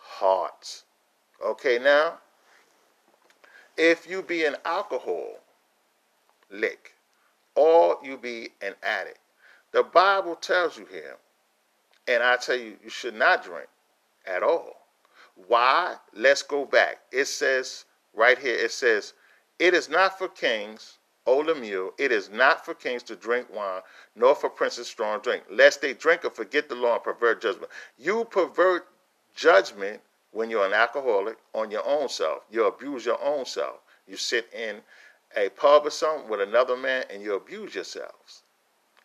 hearts. 0.00 0.84
Okay, 1.44 1.78
now, 1.78 2.18
if 3.78 4.08
you 4.08 4.22
be 4.22 4.44
an 4.44 4.56
alcohol 4.64 5.38
lick, 6.50 6.94
or 7.54 7.98
you 8.02 8.18
be 8.18 8.50
an 8.60 8.74
addict, 8.82 9.18
the 9.72 9.82
Bible 9.82 10.34
tells 10.34 10.76
you 10.76 10.86
here, 10.90 11.16
and 12.06 12.22
I 12.22 12.36
tell 12.36 12.56
you, 12.56 12.76
you 12.82 12.90
should 12.90 13.14
not 13.14 13.44
drink 13.44 13.68
at 14.26 14.42
all. 14.42 14.86
Why? 15.46 15.96
Let's 16.12 16.42
go 16.42 16.64
back. 16.64 17.00
It 17.12 17.26
says 17.26 17.84
right 18.14 18.38
here, 18.38 18.56
it 18.56 18.72
says, 18.72 19.14
It 19.58 19.74
is 19.74 19.88
not 19.88 20.18
for 20.18 20.28
kings 20.28 20.98
O 21.28 21.40
Lemuel, 21.40 21.92
it 21.98 22.10
is 22.10 22.30
not 22.30 22.64
for 22.64 22.72
kings 22.72 23.02
to 23.02 23.14
drink 23.14 23.54
wine, 23.54 23.82
nor 24.16 24.34
for 24.34 24.48
princes 24.48 24.88
strong 24.88 25.20
drink, 25.20 25.42
lest 25.50 25.82
they 25.82 25.92
drink 25.92 26.24
and 26.24 26.32
forget 26.32 26.70
the 26.70 26.74
law 26.74 26.94
and 26.94 27.04
pervert 27.04 27.42
judgment. 27.42 27.70
You 27.98 28.24
pervert 28.24 28.88
judgment 29.34 30.00
when 30.32 30.50
you're 30.50 30.66
an 30.66 30.72
alcoholic 30.72 31.38
on 31.54 31.70
your 31.70 31.86
own 31.86 32.08
self. 32.08 32.44
You 32.50 32.66
abuse 32.66 33.06
your 33.06 33.22
own 33.22 33.44
self. 33.46 33.80
You 34.06 34.16
sit 34.16 34.48
in 34.52 34.82
a 35.36 35.48
pub 35.50 35.86
or 35.86 35.90
something 35.90 36.28
with 36.28 36.40
another 36.40 36.76
man 36.76 37.04
and 37.10 37.22
you 37.22 37.34
abuse 37.34 37.74
yourselves. 37.74 38.42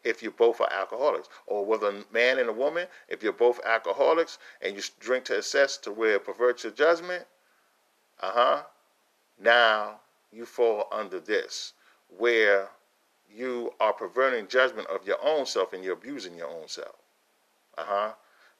If 0.03 0.21
you 0.21 0.31
both 0.31 0.59
are 0.59 0.71
alcoholics, 0.71 1.29
or 1.47 1.65
with 1.65 1.81
a 1.81 2.03
man 2.11 2.37
and 2.37 2.49
a 2.49 2.53
woman, 2.53 2.87
if 3.07 3.23
you're 3.23 3.31
both 3.31 3.63
alcoholics 3.65 4.37
and 4.61 4.75
you 4.75 4.81
drink 4.99 5.23
to 5.25 5.37
excess 5.37 5.77
to 5.77 5.91
where 5.93 6.15
it 6.15 6.25
perverts 6.25 6.63
your 6.65 6.73
judgment, 6.73 7.25
uh 8.19 8.31
huh. 8.31 8.63
Now 9.39 10.01
you 10.31 10.45
fall 10.45 10.87
under 10.91 11.19
this 11.19 11.73
where 12.17 12.69
you 13.29 13.73
are 13.79 13.93
perverting 13.93 14.47
judgment 14.47 14.87
of 14.87 15.07
your 15.07 15.17
own 15.23 15.45
self 15.45 15.73
and 15.73 15.83
you're 15.83 15.93
abusing 15.93 16.37
your 16.37 16.49
own 16.49 16.67
self. 16.67 16.95
Uh 17.77 17.83
huh. 17.85 18.13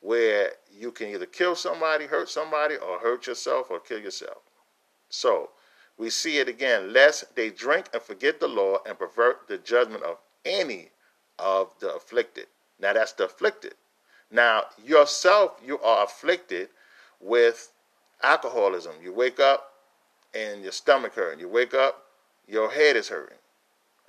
Where 0.03 0.51
you 0.69 0.91
can 0.91 1.07
either 1.07 1.25
kill 1.25 1.55
somebody, 1.55 2.05
hurt 2.05 2.29
somebody, 2.29 2.75
or 2.75 2.99
hurt 2.99 3.25
yourself 3.25 3.71
or 3.71 3.79
kill 3.79 3.99
yourself. 3.99 4.39
So 5.07 5.51
we 5.97 6.09
see 6.09 6.39
it 6.39 6.49
again. 6.49 6.91
Lest 6.91 7.35
they 7.35 7.49
drink 7.49 7.85
and 7.93 8.01
forget 8.01 8.41
the 8.41 8.47
law 8.49 8.79
and 8.85 8.99
pervert 8.99 9.47
the 9.47 9.57
judgment 9.57 10.03
of 10.03 10.17
any 10.43 10.89
of 11.39 11.73
the 11.79 11.93
afflicted. 11.95 12.47
Now 12.79 12.91
that's 12.91 13.13
the 13.13 13.25
afflicted. 13.25 13.75
Now 14.29 14.63
yourself, 14.83 15.61
you 15.65 15.79
are 15.79 16.03
afflicted 16.03 16.67
with 17.21 17.71
alcoholism. 18.21 18.93
You 19.01 19.13
wake 19.13 19.39
up 19.39 19.71
and 20.33 20.63
your 20.63 20.73
stomach 20.73 21.13
hurting. 21.13 21.39
You 21.39 21.47
wake 21.47 21.73
up, 21.73 22.03
your 22.45 22.69
head 22.69 22.97
is 22.97 23.07
hurting. 23.07 23.37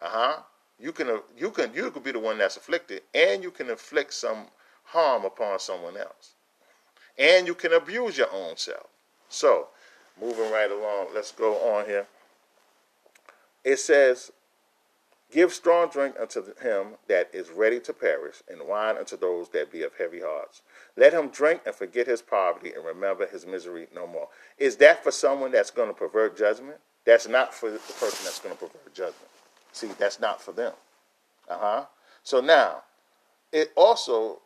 Uh 0.02 0.08
huh. 0.08 0.36
You 0.80 0.90
can 0.90 1.20
you 1.36 1.50
can 1.50 1.72
you 1.72 1.90
could 1.92 2.02
be 2.02 2.10
the 2.10 2.18
one 2.18 2.36
that's 2.38 2.56
afflicted, 2.56 3.02
and 3.14 3.44
you 3.44 3.52
can 3.52 3.70
inflict 3.70 4.12
some 4.12 4.46
harm 4.84 5.24
upon 5.24 5.58
someone 5.58 5.96
else, 5.96 6.32
and 7.18 7.46
you 7.46 7.54
can 7.54 7.72
abuse 7.72 8.16
your 8.16 8.32
own 8.32 8.56
self. 8.56 8.86
So, 9.28 9.68
moving 10.20 10.50
right 10.50 10.70
along, 10.70 11.08
let's 11.14 11.32
go 11.32 11.54
on 11.56 11.86
here. 11.86 12.06
It 13.64 13.78
says, 13.78 14.30
Give 15.34 15.52
strong 15.52 15.88
drink 15.88 16.14
unto 16.20 16.54
him 16.60 16.94
that 17.08 17.28
is 17.32 17.50
ready 17.50 17.80
to 17.80 17.92
perish, 17.92 18.36
and 18.48 18.68
wine 18.68 18.96
unto 18.96 19.16
those 19.16 19.48
that 19.48 19.72
be 19.72 19.82
of 19.82 19.92
heavy 19.96 20.20
hearts. 20.20 20.62
Let 20.96 21.12
him 21.12 21.28
drink 21.28 21.62
and 21.66 21.74
forget 21.74 22.06
his 22.06 22.22
poverty 22.22 22.72
and 22.72 22.84
remember 22.84 23.26
his 23.26 23.44
misery 23.44 23.88
no 23.92 24.06
more. 24.06 24.28
Is 24.58 24.76
that 24.76 25.02
for 25.02 25.10
someone 25.10 25.50
that's 25.50 25.72
going 25.72 25.88
to 25.88 25.94
pervert 25.94 26.36
judgment? 26.36 26.76
That's 27.04 27.26
not 27.26 27.52
for 27.52 27.68
the 27.70 27.78
person 27.78 28.24
that's 28.24 28.38
going 28.38 28.54
to 28.54 28.60
pervert 28.60 28.94
judgment. 28.94 29.28
See, 29.72 29.88
that's 29.98 30.20
not 30.20 30.40
for 30.40 30.52
them. 30.52 30.72
Uh 31.48 31.58
huh. 31.58 31.84
So 32.22 32.40
now, 32.40 32.84
it 33.50 33.72
also, 33.74 34.40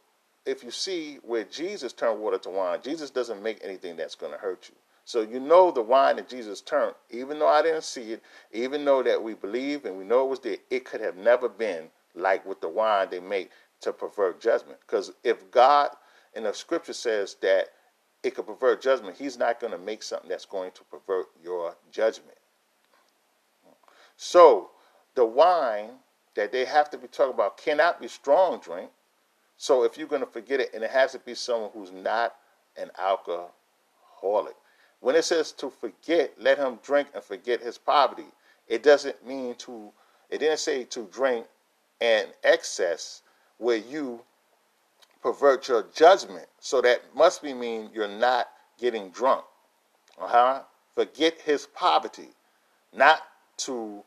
if 0.48 0.64
you 0.64 0.70
see 0.70 1.18
where 1.22 1.44
Jesus 1.44 1.92
turned 1.92 2.20
water 2.20 2.38
to 2.38 2.50
wine, 2.50 2.80
Jesus 2.82 3.10
doesn't 3.10 3.42
make 3.42 3.58
anything 3.62 3.96
that's 3.96 4.14
going 4.14 4.32
to 4.32 4.38
hurt 4.38 4.68
you. 4.68 4.74
So 5.04 5.20
you 5.20 5.40
know 5.40 5.70
the 5.70 5.82
wine 5.82 6.16
that 6.16 6.28
Jesus 6.28 6.60
turned, 6.60 6.94
even 7.10 7.38
though 7.38 7.48
I 7.48 7.62
didn't 7.62 7.84
see 7.84 8.12
it, 8.12 8.22
even 8.52 8.84
though 8.84 9.02
that 9.02 9.22
we 9.22 9.34
believe 9.34 9.84
and 9.84 9.96
we 9.96 10.04
know 10.04 10.24
it 10.24 10.30
was 10.30 10.40
there, 10.40 10.56
it 10.70 10.84
could 10.84 11.00
have 11.00 11.16
never 11.16 11.48
been 11.48 11.88
like 12.14 12.44
with 12.46 12.60
the 12.60 12.68
wine 12.68 13.08
they 13.10 13.20
make 13.20 13.50
to 13.82 13.92
pervert 13.92 14.40
judgment. 14.40 14.78
Because 14.80 15.12
if 15.22 15.50
God 15.50 15.90
in 16.34 16.44
the 16.44 16.52
scripture 16.52 16.92
says 16.92 17.36
that 17.42 17.68
it 18.22 18.34
could 18.34 18.46
pervert 18.46 18.82
judgment, 18.82 19.16
He's 19.16 19.38
not 19.38 19.60
going 19.60 19.72
to 19.72 19.78
make 19.78 20.02
something 20.02 20.28
that's 20.28 20.46
going 20.46 20.72
to 20.72 20.82
pervert 20.84 21.26
your 21.42 21.76
judgment. 21.92 22.36
So 24.16 24.70
the 25.14 25.24
wine 25.24 25.90
that 26.34 26.52
they 26.52 26.64
have 26.64 26.90
to 26.90 26.98
be 26.98 27.06
talking 27.06 27.34
about 27.34 27.56
cannot 27.56 28.00
be 28.00 28.08
strong 28.08 28.60
drink. 28.60 28.90
So 29.58 29.82
if 29.82 29.98
you're 29.98 30.06
going 30.06 30.22
to 30.22 30.26
forget 30.26 30.60
it, 30.60 30.72
and 30.72 30.84
it 30.84 30.90
has 30.90 31.12
to 31.12 31.18
be 31.18 31.34
someone 31.34 31.70
who's 31.74 31.90
not 31.90 32.36
an 32.76 32.90
alcoholic. 32.96 34.54
When 35.00 35.16
it 35.16 35.24
says 35.24 35.52
to 35.52 35.68
forget, 35.68 36.32
let 36.38 36.58
him 36.58 36.78
drink 36.82 37.08
and 37.12 37.22
forget 37.22 37.60
his 37.60 37.76
poverty. 37.76 38.26
It 38.68 38.84
doesn't 38.84 39.26
mean 39.26 39.56
to, 39.56 39.90
it 40.30 40.38
didn't 40.38 40.58
say 40.60 40.84
to 40.84 41.08
drink 41.12 41.46
in 42.00 42.26
excess 42.44 43.22
where 43.58 43.76
you 43.76 44.22
pervert 45.22 45.68
your 45.68 45.86
judgment. 45.92 46.46
So 46.60 46.80
that 46.82 47.02
must 47.14 47.42
be 47.42 47.52
mean 47.52 47.90
you're 47.92 48.06
not 48.06 48.48
getting 48.78 49.10
drunk. 49.10 49.44
Uh-huh. 50.20 50.62
Forget 50.94 51.40
his 51.40 51.66
poverty. 51.66 52.28
Not 52.94 53.22
to 53.58 54.04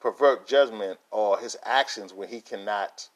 pervert 0.00 0.46
judgment 0.46 0.98
or 1.10 1.38
his 1.38 1.56
actions 1.64 2.12
when 2.14 2.28
he 2.28 2.40
cannot 2.40 3.08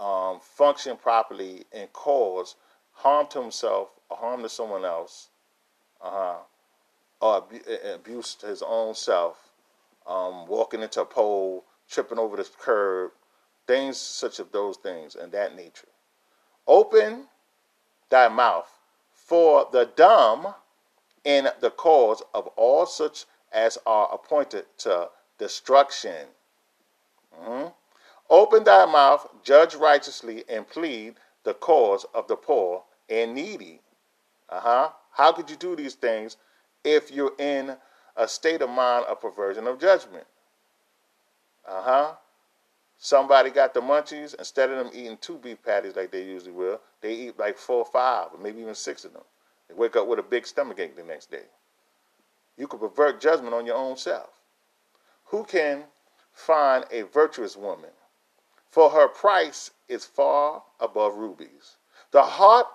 um, 0.00 0.40
function 0.40 0.96
properly 0.96 1.64
and 1.72 1.92
cause 1.92 2.56
harm 2.92 3.26
to 3.28 3.40
himself 3.40 3.90
or 4.08 4.16
harm 4.16 4.42
to 4.42 4.48
someone 4.48 4.84
else, 4.84 5.28
uh-huh, 6.02 6.38
or 7.20 7.44
abuse 7.94 8.34
to 8.36 8.46
his 8.46 8.62
own 8.62 8.94
self, 8.94 9.50
um, 10.06 10.46
walking 10.46 10.82
into 10.82 11.02
a 11.02 11.04
pole, 11.04 11.64
tripping 11.88 12.18
over 12.18 12.36
the 12.36 12.48
curb, 12.58 13.12
things 13.66 13.98
such 13.98 14.40
as 14.40 14.46
those 14.52 14.78
things 14.78 15.14
and 15.14 15.30
that 15.32 15.54
nature. 15.54 15.88
Open 16.66 17.26
thy 18.08 18.28
mouth 18.28 18.68
for 19.12 19.68
the 19.70 19.90
dumb 19.96 20.54
in 21.24 21.48
the 21.60 21.70
cause 21.70 22.22
of 22.34 22.46
all 22.56 22.86
such 22.86 23.26
as 23.52 23.78
are 23.86 24.08
appointed 24.12 24.64
to 24.78 25.08
destruction. 25.38 26.26
Mm-hmm. 27.38 27.68
Open 28.30 28.62
thy 28.62 28.86
mouth, 28.86 29.26
judge 29.42 29.74
righteously, 29.74 30.44
and 30.48 30.68
plead 30.68 31.16
the 31.42 31.52
cause 31.54 32.06
of 32.14 32.28
the 32.28 32.36
poor 32.36 32.84
and 33.08 33.34
needy. 33.34 33.80
Uh 34.48 34.60
huh. 34.60 34.90
How 35.12 35.32
could 35.32 35.50
you 35.50 35.56
do 35.56 35.74
these 35.74 35.94
things 35.94 36.36
if 36.84 37.10
you're 37.10 37.34
in 37.38 37.76
a 38.16 38.28
state 38.28 38.62
of 38.62 38.70
mind 38.70 39.06
of 39.06 39.20
perversion 39.20 39.66
of 39.66 39.80
judgment? 39.80 40.26
Uh 41.66 41.82
huh. 41.82 42.12
Somebody 42.98 43.50
got 43.50 43.74
the 43.74 43.80
munchies. 43.80 44.34
Instead 44.38 44.70
of 44.70 44.78
them 44.78 44.90
eating 44.94 45.18
two 45.20 45.38
beef 45.38 45.60
patties 45.64 45.96
like 45.96 46.12
they 46.12 46.22
usually 46.22 46.52
will, 46.52 46.80
they 47.00 47.14
eat 47.14 47.38
like 47.38 47.58
four 47.58 47.78
or 47.78 47.84
five, 47.84 48.28
or 48.32 48.38
maybe 48.38 48.60
even 48.60 48.74
six 48.74 49.04
of 49.04 49.12
them. 49.12 49.22
They 49.68 49.74
wake 49.74 49.96
up 49.96 50.06
with 50.06 50.18
a 50.18 50.22
big 50.22 50.46
stomach 50.46 50.78
ache 50.78 50.96
the 50.96 51.02
next 51.02 51.30
day. 51.30 51.44
You 52.56 52.68
could 52.68 52.80
pervert 52.80 53.20
judgment 53.20 53.54
on 53.54 53.66
your 53.66 53.76
own 53.76 53.96
self. 53.96 54.28
Who 55.26 55.44
can 55.44 55.84
find 56.32 56.84
a 56.92 57.02
virtuous 57.02 57.56
woman? 57.56 57.90
For 58.70 58.90
her 58.90 59.08
price 59.08 59.72
is 59.88 60.04
far 60.04 60.62
above 60.78 61.16
rubies. 61.16 61.76
The 62.12 62.22
heart 62.22 62.66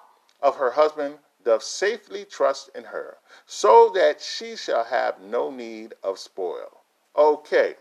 of 0.42 0.58
her 0.58 0.72
husband 0.72 1.20
doth 1.44 1.64
safely 1.64 2.26
trust 2.26 2.70
in 2.76 2.84
her, 2.86 3.18
so 3.46 3.90
that 3.92 4.20
she 4.22 4.56
shall 4.56 4.84
have 4.84 5.22
no 5.22 5.50
need 5.50 5.94
of 6.04 6.20
spoil. 6.20 6.82
Okay. 7.16 7.76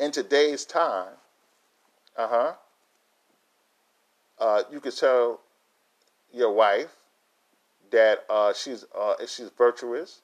In 0.00 0.10
today's 0.10 0.64
time, 0.64 1.14
uh-huh, 2.16 2.54
uh, 4.38 4.62
you 4.70 4.80
could 4.80 4.96
tell 4.96 5.40
your 6.32 6.52
wife 6.52 6.96
that 7.90 8.24
uh, 8.28 8.52
she's 8.52 8.84
uh, 8.96 9.14
she's 9.26 9.50
virtuous. 9.56 10.22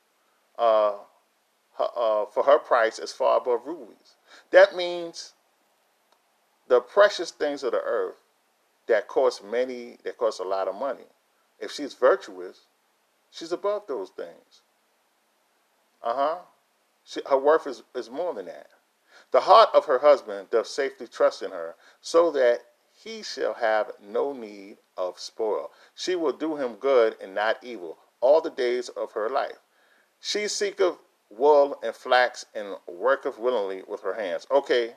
Uh, 0.59 0.95
her, 1.79 1.89
uh, 1.97 2.27
for 2.27 2.43
her 2.45 2.59
price 2.59 2.99
is 2.99 3.13
far 3.13 3.39
above 3.39 3.67
rubies. 3.67 4.17
That 4.51 4.75
means 4.75 5.34
the 6.69 6.81
precious 6.81 7.31
things 7.31 7.63
of 7.63 7.73
the 7.73 7.81
earth 7.81 8.17
that 8.87 9.09
cost 9.09 9.45
many, 9.45 9.99
that 10.05 10.19
cost 10.19 10.41
a 10.41 10.45
lot 10.45 10.69
of 10.69 10.75
money. 10.75 11.07
If 11.59 11.71
she's 11.73 11.95
virtuous, 11.95 12.67
she's 13.31 13.53
above 13.53 13.83
those 13.87 14.11
things. 14.11 14.63
Uh 16.03 16.15
huh. 16.15 16.39
Her 17.29 17.39
worth 17.39 17.67
is, 17.67 17.83
is 17.95 18.11
more 18.11 18.35
than 18.35 18.47
that. 18.47 18.69
The 19.31 19.41
heart 19.41 19.71
of 19.75 19.85
her 19.87 19.99
husband 19.99 20.51
doth 20.51 20.67
safely 20.67 21.07
trust 21.07 21.43
in 21.43 21.51
her, 21.51 21.77
so 22.01 22.31
that 22.33 22.61
he 22.93 23.23
shall 23.23 23.55
have 23.55 23.93
no 24.01 24.33
need 24.33 24.79
of 24.97 25.19
spoil. 25.19 25.71
She 25.95 26.15
will 26.15 26.33
do 26.33 26.57
him 26.57 26.75
good 26.75 27.17
and 27.21 27.35
not 27.35 27.63
evil 27.63 27.99
all 28.21 28.41
the 28.41 28.51
days 28.51 28.89
of 28.91 29.13
her 29.13 29.29
life. 29.29 29.59
She 30.21 30.49
seeketh 30.49 30.97
wool 31.31 31.79
and 31.83 31.95
flax 31.95 32.47
and 32.55 32.77
worketh 32.87 33.39
willingly 33.39 33.83
with 33.87 34.03
her 34.03 34.15
hands. 34.15 34.47
Okay, 34.51 34.95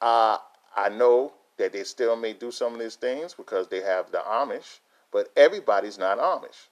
uh, 0.00 0.38
I 0.78 0.88
know 0.88 1.32
that 1.56 1.72
they 1.72 1.82
still 1.82 2.14
may 2.14 2.32
do 2.32 2.50
some 2.52 2.74
of 2.74 2.80
these 2.80 2.94
things 2.94 3.34
because 3.34 3.66
they 3.68 3.80
have 3.80 4.12
the 4.12 4.18
Amish, 4.18 4.78
but 5.12 5.28
everybody's 5.36 5.98
not 5.98 6.18
Amish. 6.18 6.68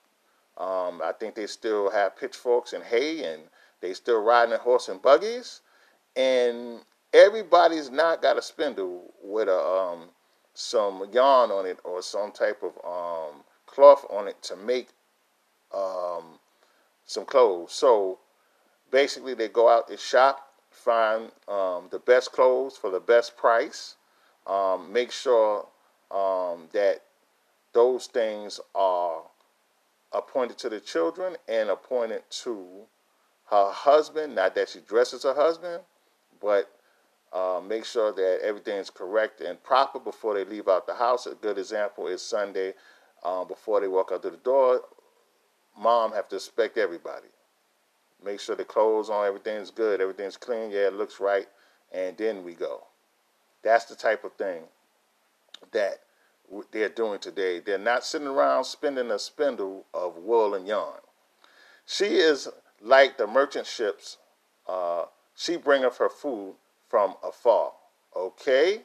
Um, 0.57 1.03
I 1.05 1.13
think 1.19 1.35
they 1.35 1.47
still 1.47 1.91
have 1.91 2.17
pitchforks 2.17 2.73
and 2.73 2.85
hay, 2.85 3.25
and 3.25 3.43
they 3.81 3.93
still 3.95 4.23
riding 4.23 4.55
a 4.55 4.59
horse 4.59 4.89
and 4.89 5.03
buggies, 5.03 5.61
and 6.15 6.81
everybody's 7.13 7.91
not 7.91 8.23
got 8.23 8.39
a 8.39 8.43
spindle 8.43 9.13
with 9.23 9.49
a 9.49 9.59
um, 9.59 10.09
some 10.55 11.07
yarn 11.13 11.51
on 11.51 11.67
it 11.67 11.79
or 11.85 12.01
some 12.01 12.31
type 12.33 12.63
of 12.63 12.73
um, 12.87 13.43
cloth 13.67 14.07
on 14.09 14.29
it 14.29 14.41
to 14.43 14.57
make 14.57 14.89
um, 15.75 16.39
some 17.05 17.27
clothes. 17.27 17.73
So 17.73 18.19
basically, 18.91 19.35
they 19.35 19.49
go 19.49 19.69
out, 19.69 19.91
and 19.91 19.99
shop, 19.99 20.46
find 20.87 21.33
um, 21.49 21.89
the 21.91 21.99
best 21.99 22.31
clothes 22.33 22.77
for 22.77 22.91
the 22.91 23.01
best 23.01 23.37
price, 23.37 23.97
um, 24.47 24.93
make 24.93 25.11
sure 25.11 25.67
um, 26.13 26.69
that 26.73 27.03
those 27.73 28.07
things 28.07 28.61
are 28.75 29.23
appointed 30.13 30.57
to 30.59 30.69
the 30.69 30.79
children 30.79 31.37
and 31.49 31.69
appointed 31.69 32.23
to 32.31 32.85
her 33.51 33.71
husband. 33.71 34.37
Not 34.37 34.55
that 34.55 34.69
she 34.69 34.79
dresses 34.81 35.25
her 35.25 35.35
husband, 35.35 35.83
but 36.41 36.71
uh, 37.33 37.61
make 37.67 37.85
sure 37.85 38.13
that 38.13 38.39
everything 38.45 38.79
is 38.79 38.89
correct 38.89 39.41
and 39.41 39.61
proper 39.65 39.99
before 39.99 40.35
they 40.35 40.45
leave 40.45 40.69
out 40.69 40.87
the 40.87 40.95
house. 40.95 41.27
A 41.27 41.35
good 41.35 41.59
example 41.59 42.07
is 42.07 42.23
Sunday 42.23 42.75
uh, 43.25 43.45
before 43.45 43.81
they 43.81 43.89
walk 43.89 44.13
out 44.13 44.23
to 44.23 44.31
the 44.31 44.37
door. 44.37 44.83
Mom 45.77 46.13
have 46.13 46.29
to 46.29 46.37
inspect 46.37 46.79
everybody. 46.79 47.27
Make 48.27 48.41
sure 48.41 48.57
the 48.57 48.65
clothes 48.65 49.09
on, 49.09 49.25
everything's 49.25 49.71
good, 49.71 50.01
everything's 50.01 50.37
clean, 50.37 50.73
yeah, 50.73 50.89
it 50.89 50.95
looks 50.95 51.21
right, 51.21 51.47
and 51.93 52.17
then 52.17 52.43
we 52.43 52.55
go. 52.55 52.83
That's 53.63 53.85
the 53.85 53.95
type 53.95 54.25
of 54.25 54.33
thing 54.33 54.65
that 55.71 56.01
they're 56.73 56.89
doing 56.89 57.21
today. 57.21 57.61
They're 57.61 57.79
not 57.79 58.05
sitting 58.05 58.27
around 58.27 58.65
spending 58.65 59.13
a 59.13 59.21
spindle 59.21 59.85
of 59.95 60.17
wool 60.17 60.55
and 60.55 60.67
yarn. 60.67 60.99
She 61.87 62.17
is 62.17 62.49
like 62.83 63.17
the 63.17 63.29
merchant 63.29 63.67
ships. 63.67 64.19
Uh, 64.69 65.05
she 65.37 65.57
bringeth 65.57 65.99
her 65.99 66.09
food 66.09 66.57
from 66.89 67.15
afar. 67.23 67.75
Okay? 68.17 68.83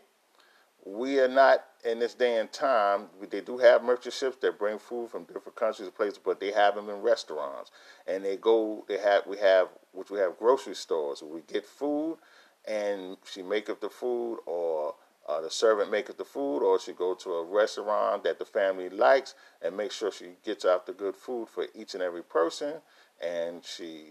We 0.85 1.19
are 1.19 1.27
not 1.27 1.63
in 1.85 1.99
this 1.99 2.15
day 2.15 2.39
and 2.39 2.51
time. 2.51 3.07
They 3.29 3.41
do 3.41 3.57
have 3.59 3.83
merchant 3.83 4.13
ships 4.13 4.37
that 4.41 4.57
bring 4.57 4.79
food 4.79 5.09
from 5.09 5.25
different 5.25 5.55
countries 5.55 5.87
and 5.87 5.95
places, 5.95 6.19
but 6.23 6.39
they 6.39 6.51
have 6.51 6.75
them 6.75 6.89
in 6.89 7.01
restaurants. 7.01 7.71
And 8.07 8.25
they 8.25 8.37
go. 8.37 8.83
They 8.87 8.97
have. 8.97 9.27
We 9.27 9.37
have, 9.37 9.67
which 9.91 10.09
we 10.09 10.19
have 10.19 10.37
grocery 10.37 10.75
stores. 10.75 11.21
Where 11.21 11.33
we 11.35 11.41
get 11.41 11.65
food, 11.65 12.17
and 12.65 13.17
she 13.25 13.43
make 13.43 13.69
up 13.69 13.79
the 13.79 13.89
food, 13.89 14.39
or 14.45 14.95
uh, 15.27 15.41
the 15.41 15.51
servant 15.51 15.91
make 15.91 16.09
up 16.09 16.17
the 16.17 16.25
food, 16.25 16.59
or 16.59 16.79
she 16.79 16.93
go 16.93 17.13
to 17.13 17.29
a 17.33 17.45
restaurant 17.45 18.23
that 18.23 18.39
the 18.39 18.45
family 18.45 18.89
likes 18.89 19.35
and 19.61 19.77
make 19.77 19.91
sure 19.91 20.11
she 20.11 20.29
gets 20.43 20.65
out 20.65 20.87
the 20.87 20.93
good 20.93 21.15
food 21.15 21.47
for 21.47 21.67
each 21.75 21.93
and 21.93 22.01
every 22.01 22.23
person, 22.23 22.75
and 23.21 23.63
she 23.63 24.07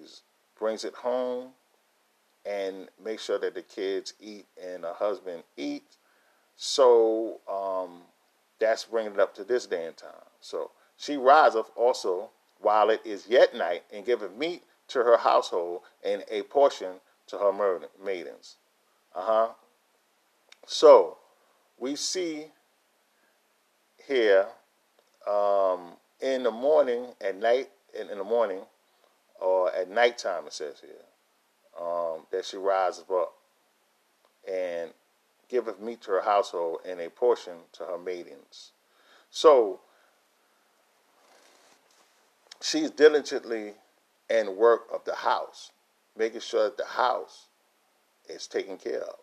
brings 0.59 0.85
it 0.85 0.95
home 0.95 1.49
and 2.47 2.89
make 3.03 3.21
sure 3.21 3.39
that 3.39 3.55
the 3.55 3.63
kids 3.63 4.15
eat 4.21 4.47
and 4.63 4.85
the 4.85 4.93
husband 4.93 5.43
eats. 5.57 5.99
So 6.63 7.41
um, 7.51 8.03
that's 8.59 8.85
bringing 8.85 9.15
it 9.15 9.19
up 9.19 9.35
to 9.37 9.45
this 9.45 9.65
day 9.65 9.87
and 9.87 9.97
time. 9.97 10.11
So 10.43 10.73
she 10.99 11.17
riseth 11.17 11.71
also 11.75 12.29
while 12.61 12.91
it 12.91 13.01
is 13.03 13.27
yet 13.27 13.55
night 13.55 13.83
and 13.91 14.05
giveth 14.05 14.37
meat 14.37 14.63
to 14.89 14.99
her 14.99 15.17
household 15.17 15.81
and 16.05 16.23
a 16.31 16.43
portion 16.43 17.01
to 17.29 17.39
her 17.39 17.81
maidens. 18.05 18.57
Uh 19.15 19.23
huh. 19.23 19.49
So 20.67 21.17
we 21.79 21.97
see 21.97 22.49
here 24.07 24.47
um, 25.27 25.93
in 26.21 26.43
the 26.43 26.51
morning, 26.51 27.07
at 27.23 27.37
night, 27.37 27.71
in, 27.99 28.11
in 28.11 28.19
the 28.19 28.25
morning, 28.25 28.61
or 29.41 29.75
at 29.75 29.89
nighttime, 29.89 30.47
it 30.47 30.53
says 30.53 30.75
here 30.83 30.91
um, 31.81 32.27
that 32.31 32.45
she 32.45 32.59
rises 32.59 33.05
up 33.11 33.33
and 34.47 34.91
giveth 35.51 35.81
meat 35.81 36.01
to 36.03 36.13
her 36.13 36.23
household 36.23 36.79
and 36.89 37.01
a 37.01 37.11
portion 37.11 37.59
to 37.73 37.85
her 37.85 37.99
maidens. 37.99 38.73
So 39.31 39.81
she's 42.61 42.91
diligently 42.91 43.75
in 44.29 44.57
work 44.57 44.87
of 44.93 45.05
the 45.05 45.17
house, 45.17 45.73
making 46.17 46.41
sure 46.41 46.65
that 46.65 46.77
the 46.77 46.85
house 46.85 47.49
is 48.29 48.47
taken 48.47 48.79
care 48.79 49.03
of, 49.03 49.17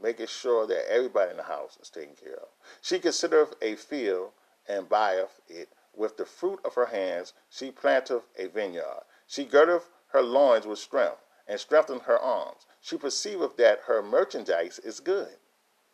making 0.00 0.26
sure 0.26 0.66
that 0.66 0.92
everybody 0.92 1.30
in 1.30 1.38
the 1.38 1.44
house 1.44 1.78
is 1.80 1.88
taken 1.88 2.14
care 2.14 2.36
of. 2.36 2.48
She 2.82 2.98
considereth 2.98 3.54
a 3.62 3.76
field 3.76 4.32
and 4.68 4.88
buyeth 4.88 5.40
it. 5.48 5.70
With 5.96 6.16
the 6.16 6.24
fruit 6.24 6.60
of 6.64 6.74
her 6.74 6.86
hands 6.86 7.32
she 7.50 7.70
planteth 7.72 8.22
a 8.38 8.46
vineyard. 8.46 9.02
She 9.26 9.44
girdeth 9.44 9.90
her 10.12 10.22
loins 10.22 10.66
with 10.66 10.78
strength 10.78 11.24
and 11.48 11.58
strengthen 11.58 12.00
her 12.00 12.18
arms. 12.18 12.66
She 12.80 12.96
perceiveth 12.96 13.56
that 13.56 13.80
her 13.86 14.02
merchandise 14.02 14.78
is 14.78 15.00
good. 15.00 15.36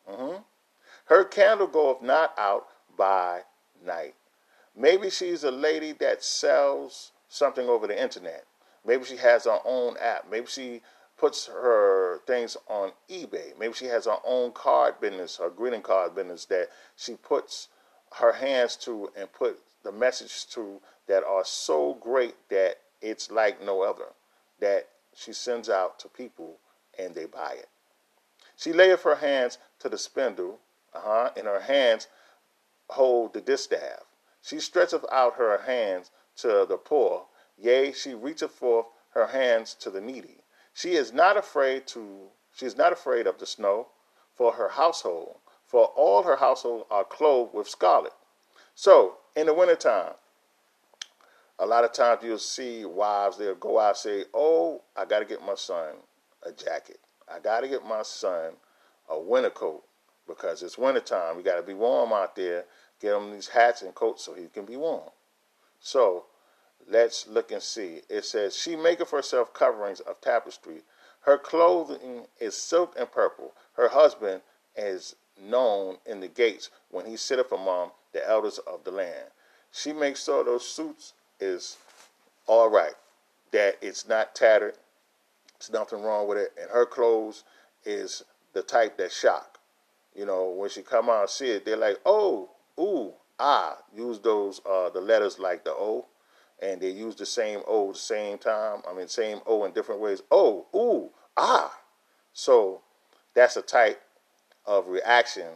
Mm-hmm. 0.09 0.43
Her 1.07 1.25
candle 1.25 1.67
goeth 1.67 2.03
not 2.03 2.35
out 2.39 2.67
by 2.97 3.43
night. 3.85 4.15
Maybe 4.77 5.11
she's 5.11 5.45
a 5.45 5.51
lady 5.51 5.93
that 5.93 6.23
sells 6.23 7.13
something 7.29 7.69
over 7.69 7.87
the 7.87 8.01
internet. 8.01 8.45
Maybe 8.85 9.05
she 9.05 9.17
has 9.17 9.45
her 9.45 9.59
own 9.65 9.97
app. 9.99 10.31
Maybe 10.31 10.47
she 10.47 10.83
puts 11.17 11.47
her 11.47 12.19
things 12.27 12.57
on 12.69 12.93
eBay. 13.09 13.59
Maybe 13.59 13.73
she 13.73 13.87
has 13.87 14.05
her 14.05 14.19
own 14.25 14.53
card 14.53 15.01
business, 15.01 15.37
her 15.39 15.51
greeting 15.51 15.83
card 15.83 16.15
business 16.15 16.45
that 16.47 16.69
she 16.97 17.15
puts 17.15 17.69
her 18.17 18.33
hands 18.33 18.77
to 18.77 19.11
and 19.17 19.33
put 19.33 19.59
the 19.83 19.93
message 19.93 20.47
to 20.49 20.81
that 21.09 21.25
are 21.25 21.45
so 21.45 21.95
great 22.01 22.35
that 22.51 22.77
it's 23.01 23.31
like 23.31 23.65
no 23.65 23.83
other. 23.83 24.07
That 24.61 24.89
she 25.15 25.33
sends 25.33 25.69
out 25.69 25.99
to 26.01 26.09
people 26.09 26.59
and 26.99 27.15
they 27.15 27.25
buy 27.25 27.57
it. 27.59 27.69
She 28.57 28.73
layeth 28.73 29.03
her 29.03 29.17
hands 29.17 29.59
to 29.81 29.89
the 29.89 29.99
spindle, 29.99 30.61
uh-huh, 30.95 31.31
and 31.37 31.47
her 31.47 31.61
hands 31.61 32.09
hold 32.89 33.35
the 33.35 33.41
distaff. 33.41 34.05
She 34.43 34.61
stretcheth 34.61 35.05
out 35.13 35.35
her 35.35 35.59
hands 35.59 36.11
to 36.37 36.65
the 36.67 36.79
poor, 36.79 37.27
yea, 37.59 37.93
she 37.93 38.15
reacheth 38.15 38.53
forth 38.53 38.87
her 39.11 39.27
hands 39.29 39.75
to 39.75 39.91
the 39.91 40.01
needy. 40.01 40.43
She 40.73 40.93
is 40.95 41.13
not 41.13 41.37
afraid 41.37 41.87
to 41.89 42.31
she 42.55 42.65
is 42.65 42.77
not 42.77 42.93
afraid 42.93 43.27
of 43.27 43.39
the 43.39 43.47
snow 43.47 43.89
for 44.35 44.53
her 44.53 44.69
household, 44.69 45.37
for 45.67 45.87
all 45.87 46.23
her 46.23 46.37
household 46.37 46.87
are 46.91 47.05
clothed 47.05 47.53
with 47.53 47.69
scarlet. 47.69 48.15
So 48.75 49.19
in 49.35 49.47
the 49.47 49.55
wintertime, 49.55 50.15
a 51.59 51.67
lot 51.67 51.85
of 51.85 51.93
times 51.93 52.23
you'll 52.23 52.39
see 52.39 52.85
wives, 52.85 53.37
they'll 53.37 53.55
go 53.55 53.79
out 53.79 53.89
and 53.91 53.97
say, 53.97 54.25
Oh, 54.33 54.83
I 54.97 55.05
got 55.05 55.19
to 55.19 55.25
get 55.27 55.45
my 55.45 55.55
son 55.55 55.97
a 56.43 56.53
jacket. 56.53 57.01
I 57.29 57.39
got 57.39 57.61
to 57.61 57.69
get 57.69 57.85
my 57.85 58.03
son 58.03 58.53
a 59.09 59.19
winter 59.19 59.51
coat 59.51 59.85
because 60.27 60.63
it's 60.63 60.79
wintertime. 60.79 61.37
We 61.37 61.43
got 61.43 61.57
to 61.57 61.63
be 61.63 61.75
warm 61.75 62.13
out 62.13 62.37
there. 62.37 62.65
Get 63.01 63.17
him 63.17 63.33
these 63.33 63.49
hats 63.49 63.83
and 63.83 63.95
coats 63.95 64.25
so 64.25 64.35
he 64.35 64.47
can 64.47 64.65
be 64.65 64.77
warm. 64.77 65.11
So 65.81 66.25
let's 66.89 67.27
look 67.27 67.53
and 67.53 67.63
see. 67.63 68.01
It 68.09 68.25
says, 68.25 68.57
She 68.57 68.77
maketh 68.77 69.11
herself 69.11 69.53
coverings 69.53 70.01
of 70.01 70.21
tapestry. 70.21 70.83
Her 71.21 71.39
clothing 71.39 72.27
is 72.41 72.57
silk 72.57 72.95
and 72.99 73.11
purple. 73.11 73.53
Her 73.75 73.89
husband 73.89 74.43
is 74.77 75.17
known 75.41 75.99
in 76.07 76.21
the 76.21 76.29
gates 76.29 76.71
when 76.91 77.07
he 77.07 77.17
sitteth 77.17 77.53
among 77.53 77.91
the 78.13 78.27
elders 78.27 78.59
of 78.59 78.85
the 78.85 78.91
land. 78.91 79.31
She 79.73 79.93
makes 79.93 80.21
so 80.21 80.43
those 80.43 80.67
suits 80.67 81.13
is 81.41 81.77
all 82.47 82.69
right, 82.69 82.95
that 83.51 83.77
it's 83.83 84.09
not 84.09 84.35
tattered, 84.35 84.75
There's 85.59 85.71
nothing 85.71 86.03
wrong 86.03 86.29
with 86.29 86.39
it. 86.39 86.53
And 86.61 86.71
her 86.71 86.87
clothes 86.87 87.45
is 87.85 88.23
the 88.53 88.63
type 88.63 88.97
that 88.99 89.13
shock. 89.13 89.59
You 90.15 90.27
know, 90.27 90.51
when 90.51 90.71
she 90.71 90.83
come 90.83 91.11
out 91.11 91.23
and 91.23 91.31
see 91.31 91.49
it, 91.51 91.65
they're 91.65 91.77
like, 91.77 91.99
oh, 92.07 92.51
ooh, 92.79 93.13
ah. 93.39 93.79
Use 93.95 94.19
those 94.21 94.61
uh, 94.69 94.91
the 94.91 95.01
letters 95.01 95.39
like 95.39 95.65
the 95.65 95.71
O, 95.71 96.07
and 96.61 96.81
they 96.81 96.91
use 96.91 97.17
the 97.17 97.27
same 97.27 97.61
O 97.67 97.93
the 97.93 97.99
same 97.99 98.39
time. 98.39 98.83
I 98.89 98.95
mean, 98.95 99.09
same 99.09 99.41
O 99.47 99.65
in 99.65 99.73
different 99.73 100.01
ways. 100.01 100.23
Oh, 100.31 100.67
ooh, 100.75 101.11
ah. 101.37 101.79
So 102.33 102.83
that's 103.35 103.57
a 103.57 103.63
type 103.63 104.01
of 104.67 104.89
reaction 104.89 105.49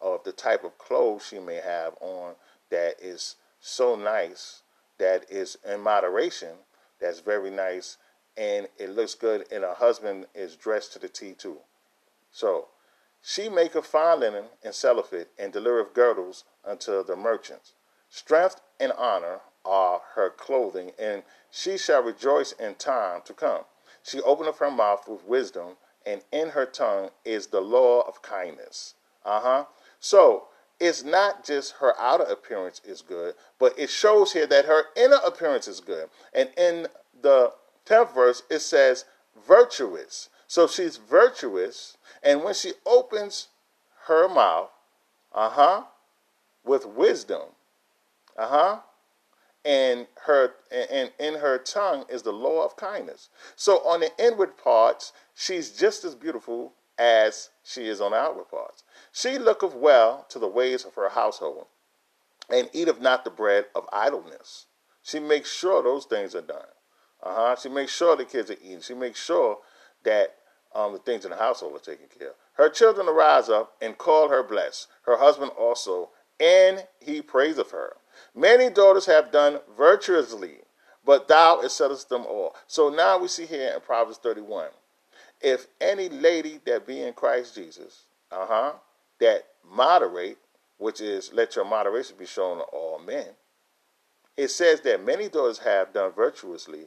of 0.00 0.24
the 0.24 0.32
type 0.32 0.64
of 0.64 0.76
clothes 0.78 1.26
she 1.26 1.38
may 1.38 1.56
have 1.56 1.94
on 2.00 2.34
that 2.70 2.94
is 3.00 3.36
so 3.60 3.96
nice 3.96 4.62
that 4.98 5.24
is 5.30 5.56
in 5.68 5.80
moderation 5.80 6.50
that's 7.00 7.20
very 7.20 7.50
nice 7.50 7.98
and 8.36 8.68
it 8.78 8.90
looks 8.90 9.14
good 9.14 9.46
and 9.50 9.64
her 9.64 9.74
husband 9.74 10.26
is 10.34 10.56
dressed 10.56 10.92
to 10.92 10.98
the 10.98 11.08
T 11.08 11.32
too. 11.32 11.58
So 12.30 12.68
she 13.22 13.48
maketh 13.48 13.86
fine 13.86 14.20
linen 14.20 14.44
and 14.62 14.74
selleth 14.74 15.12
it 15.12 15.30
and 15.38 15.52
delivereth 15.52 15.94
girdles 15.94 16.44
unto 16.64 17.02
the 17.02 17.16
merchants. 17.16 17.72
Strength 18.08 18.60
and 18.78 18.92
honor 18.92 19.40
are 19.64 20.00
her 20.14 20.30
clothing, 20.30 20.92
and 20.98 21.24
she 21.50 21.76
shall 21.76 22.02
rejoice 22.02 22.52
in 22.52 22.76
time 22.76 23.20
to 23.24 23.34
come. 23.34 23.64
She 24.02 24.22
openeth 24.22 24.58
her 24.58 24.70
mouth 24.70 25.08
with 25.08 25.24
wisdom, 25.24 25.76
and 26.06 26.22
in 26.30 26.50
her 26.50 26.66
tongue 26.66 27.10
is 27.24 27.48
the 27.48 27.60
law 27.60 28.02
of 28.02 28.22
kindness. 28.22 28.94
Uh 29.24 29.40
huh. 29.40 29.64
So 29.98 30.48
it's 30.78 31.02
not 31.02 31.44
just 31.44 31.72
her 31.80 31.98
outer 31.98 32.24
appearance 32.24 32.80
is 32.84 33.02
good, 33.02 33.34
but 33.58 33.76
it 33.78 33.90
shows 33.90 34.32
here 34.32 34.46
that 34.46 34.66
her 34.66 34.84
inner 34.94 35.18
appearance 35.24 35.66
is 35.66 35.80
good. 35.80 36.08
And 36.32 36.50
in 36.56 36.86
the 37.20 37.52
10th 37.86 38.14
verse, 38.14 38.42
it 38.50 38.60
says 38.60 39.04
virtuous. 39.46 40.28
So 40.46 40.66
she's 40.66 40.96
virtuous, 40.96 41.96
and 42.22 42.44
when 42.44 42.54
she 42.54 42.72
opens 42.84 43.48
her 44.06 44.28
mouth, 44.28 44.70
uh 45.32 45.50
huh, 45.50 45.82
with 46.64 46.86
wisdom, 46.86 47.42
uh 48.38 48.46
huh, 48.46 48.80
and 49.64 50.06
her 50.26 50.54
and 50.70 51.10
in 51.18 51.34
her 51.34 51.58
tongue 51.58 52.04
is 52.08 52.22
the 52.22 52.32
law 52.32 52.64
of 52.64 52.76
kindness. 52.76 53.28
So 53.56 53.78
on 53.78 54.00
the 54.00 54.10
inward 54.18 54.56
parts, 54.56 55.12
she's 55.34 55.70
just 55.70 56.04
as 56.04 56.14
beautiful 56.14 56.74
as 56.98 57.50
she 57.64 57.88
is 57.88 58.00
on 58.00 58.12
the 58.12 58.16
outward 58.16 58.48
parts. 58.48 58.84
She 59.12 59.38
looketh 59.38 59.74
well 59.74 60.24
to 60.28 60.38
the 60.38 60.46
ways 60.48 60.84
of 60.84 60.94
her 60.94 61.08
household, 61.08 61.66
and 62.48 62.70
eateth 62.72 63.00
not 63.00 63.24
the 63.24 63.30
bread 63.30 63.66
of 63.74 63.88
idleness. 63.92 64.66
She 65.02 65.18
makes 65.18 65.52
sure 65.52 65.82
those 65.82 66.04
things 66.04 66.34
are 66.34 66.40
done. 66.40 66.66
Uh-huh. 67.22 67.56
She 67.56 67.68
makes 67.68 67.94
sure 67.94 68.16
the 68.16 68.24
kids 68.24 68.50
are 68.50 68.56
eating. 68.62 68.80
She 68.80 68.94
makes 68.94 69.22
sure 69.22 69.58
that 70.04 70.36
um, 70.74 70.92
the 70.92 70.98
things 70.98 71.24
in 71.24 71.30
the 71.30 71.36
household 71.36 71.76
are 71.76 71.78
taken 71.78 72.06
care 72.18 72.28
of. 72.28 72.34
Her 72.54 72.68
children 72.68 73.08
arise 73.08 73.48
up 73.48 73.74
and 73.80 73.98
call 73.98 74.28
her 74.28 74.42
blessed. 74.42 74.88
Her 75.02 75.16
husband 75.16 75.52
also, 75.58 76.10
and 76.40 76.86
he 77.00 77.22
praiseth 77.22 77.70
her. 77.70 77.96
Many 78.34 78.70
daughters 78.70 79.06
have 79.06 79.32
done 79.32 79.60
virtuously, 79.76 80.58
but 81.04 81.28
thou 81.28 81.60
excellest 81.60 82.08
them 82.08 82.26
all. 82.26 82.54
So 82.66 82.88
now 82.88 83.18
we 83.18 83.28
see 83.28 83.46
here 83.46 83.72
in 83.74 83.80
Proverbs 83.80 84.18
31 84.18 84.68
if 85.40 85.66
any 85.80 86.08
lady 86.08 86.60
that 86.64 86.86
be 86.86 87.02
in 87.02 87.12
Christ 87.12 87.54
Jesus, 87.54 88.04
uh 88.32 88.46
huh, 88.46 88.72
that 89.20 89.46
moderate, 89.64 90.38
which 90.78 91.00
is 91.00 91.32
let 91.32 91.56
your 91.56 91.64
moderation 91.64 92.16
be 92.18 92.26
shown 92.26 92.58
to 92.58 92.64
all 92.64 92.98
men. 92.98 93.26
It 94.36 94.48
says 94.48 94.80
that 94.82 95.04
many 95.04 95.28
daughters 95.28 95.58
have 95.58 95.92
done 95.92 96.12
virtuously, 96.12 96.86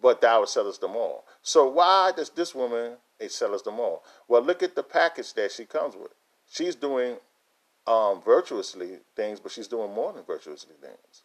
but 0.00 0.20
thou 0.20 0.42
excellest 0.42 0.80
them 0.80 0.96
all. 0.96 1.24
So 1.42 1.68
why 1.68 2.12
does 2.16 2.30
this 2.30 2.54
woman 2.54 2.96
us 3.20 3.62
them 3.62 3.80
all? 3.80 4.02
Well, 4.28 4.42
look 4.42 4.62
at 4.62 4.74
the 4.74 4.82
package 4.82 5.34
that 5.34 5.52
she 5.52 5.64
comes 5.64 5.94
with. 5.94 6.12
She's 6.50 6.74
doing 6.74 7.16
um, 7.86 8.22
virtuously 8.22 8.98
things, 9.14 9.40
but 9.40 9.52
she's 9.52 9.68
doing 9.68 9.92
more 9.92 10.12
than 10.12 10.24
virtuously 10.24 10.74
things. 10.80 11.22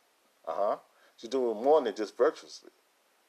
Uh 0.48 0.54
huh. 0.56 0.78
She's 1.18 1.30
doing 1.30 1.64
more 1.64 1.82
than 1.82 1.96
just 1.96 2.18
virtuously. 2.18 2.72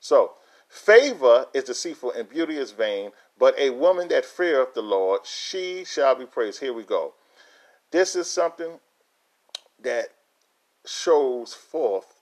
So 0.01 0.33
favor 0.69 1.47
is 1.55 1.65
deceitful 1.65 2.13
and 2.13 2.29
beauty 2.29 2.57
is 2.57 2.73
vain, 2.73 3.13
but 3.39 3.59
a 3.59 3.71
woman 3.71 4.09
that 4.09 4.25
feareth 4.25 4.75
the 4.75 4.83
Lord, 4.83 5.21
she 5.25 5.85
shall 5.85 6.15
be 6.15 6.27
praised. 6.27 6.61
Here 6.61 6.73
we 6.73 6.83
go. 6.83 7.15
This 7.93 8.17
is 8.17 8.29
something 8.29 8.81
that 9.83 10.09
shows 10.85 11.55
forth 11.55 12.16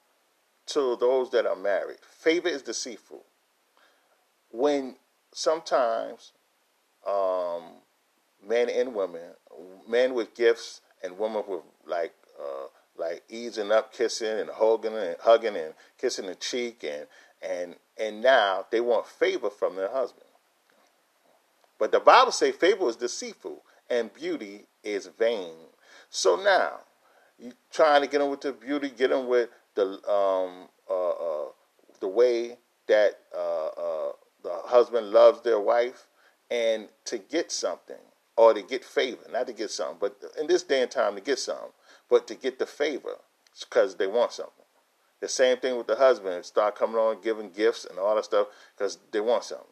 to 0.66 0.96
those 0.96 1.30
that 1.30 1.46
are 1.46 1.56
married. 1.56 1.98
Favor 2.00 2.48
is 2.48 2.62
deceitful. 2.62 3.24
When 4.50 4.96
sometimes 5.32 6.32
um, 7.06 7.62
men 8.46 8.68
and 8.70 8.94
women, 8.94 9.22
men 9.88 10.14
with 10.14 10.34
gifts 10.34 10.80
and 11.02 11.18
women 11.18 11.42
with 11.46 11.62
like 11.86 12.14
uh, 12.40 12.66
like 12.96 13.22
easing 13.28 13.72
up, 13.72 13.92
kissing 13.92 14.38
and 14.38 14.50
hugging 14.50 14.96
and 14.96 15.16
hugging 15.20 15.56
and 15.56 15.74
kissing 15.98 16.26
the 16.26 16.34
cheek 16.34 16.84
and 16.84 17.06
and 17.42 17.76
and 17.98 18.22
now 18.22 18.66
they 18.70 18.80
want 18.80 19.06
favor 19.06 19.50
from 19.50 19.76
their 19.76 19.90
husband. 19.90 20.26
But 21.78 21.92
the 21.92 22.00
Bible 22.00 22.32
say 22.32 22.52
favor 22.52 22.88
is 22.88 22.96
deceitful 22.96 23.62
and 23.90 24.12
beauty 24.14 24.66
is 24.82 25.06
vain. 25.18 25.54
So 26.10 26.36
now, 26.36 26.80
you 27.38 27.52
trying 27.72 28.02
to 28.02 28.06
get 28.06 28.18
them 28.18 28.30
with 28.30 28.42
the 28.42 28.52
beauty, 28.52 28.90
get 28.96 29.10
them 29.10 29.26
with 29.26 29.50
the 29.74 29.84
um, 30.10 30.68
uh, 30.90 31.10
uh, 31.10 31.46
the 32.00 32.08
way 32.08 32.58
that 32.88 33.18
uh, 33.36 33.66
uh, 33.66 34.12
the 34.42 34.52
husband 34.66 35.10
loves 35.10 35.42
their 35.42 35.60
wife, 35.60 36.06
and 36.50 36.88
to 37.06 37.18
get 37.18 37.50
something 37.52 37.96
or 38.36 38.54
to 38.54 38.62
get 38.62 38.84
favor, 38.84 39.22
not 39.32 39.46
to 39.46 39.52
get 39.52 39.70
something, 39.70 39.98
but 40.00 40.16
in 40.40 40.46
this 40.46 40.62
day 40.62 40.82
and 40.82 40.90
time 40.90 41.14
to 41.14 41.20
get 41.20 41.38
something, 41.38 41.70
but 42.10 42.26
to 42.26 42.34
get 42.34 42.58
the 42.58 42.66
favor 42.66 43.16
because 43.60 43.96
they 43.96 44.06
want 44.06 44.32
something. 44.32 44.64
The 45.20 45.28
same 45.28 45.58
thing 45.58 45.76
with 45.78 45.86
the 45.86 45.96
husband, 45.96 46.44
start 46.44 46.76
coming 46.76 46.96
on 46.96 47.22
giving 47.22 47.50
gifts 47.50 47.84
and 47.86 47.98
all 47.98 48.16
that 48.16 48.24
stuff 48.24 48.48
because 48.76 48.98
they 49.12 49.20
want 49.20 49.44
something. 49.44 49.66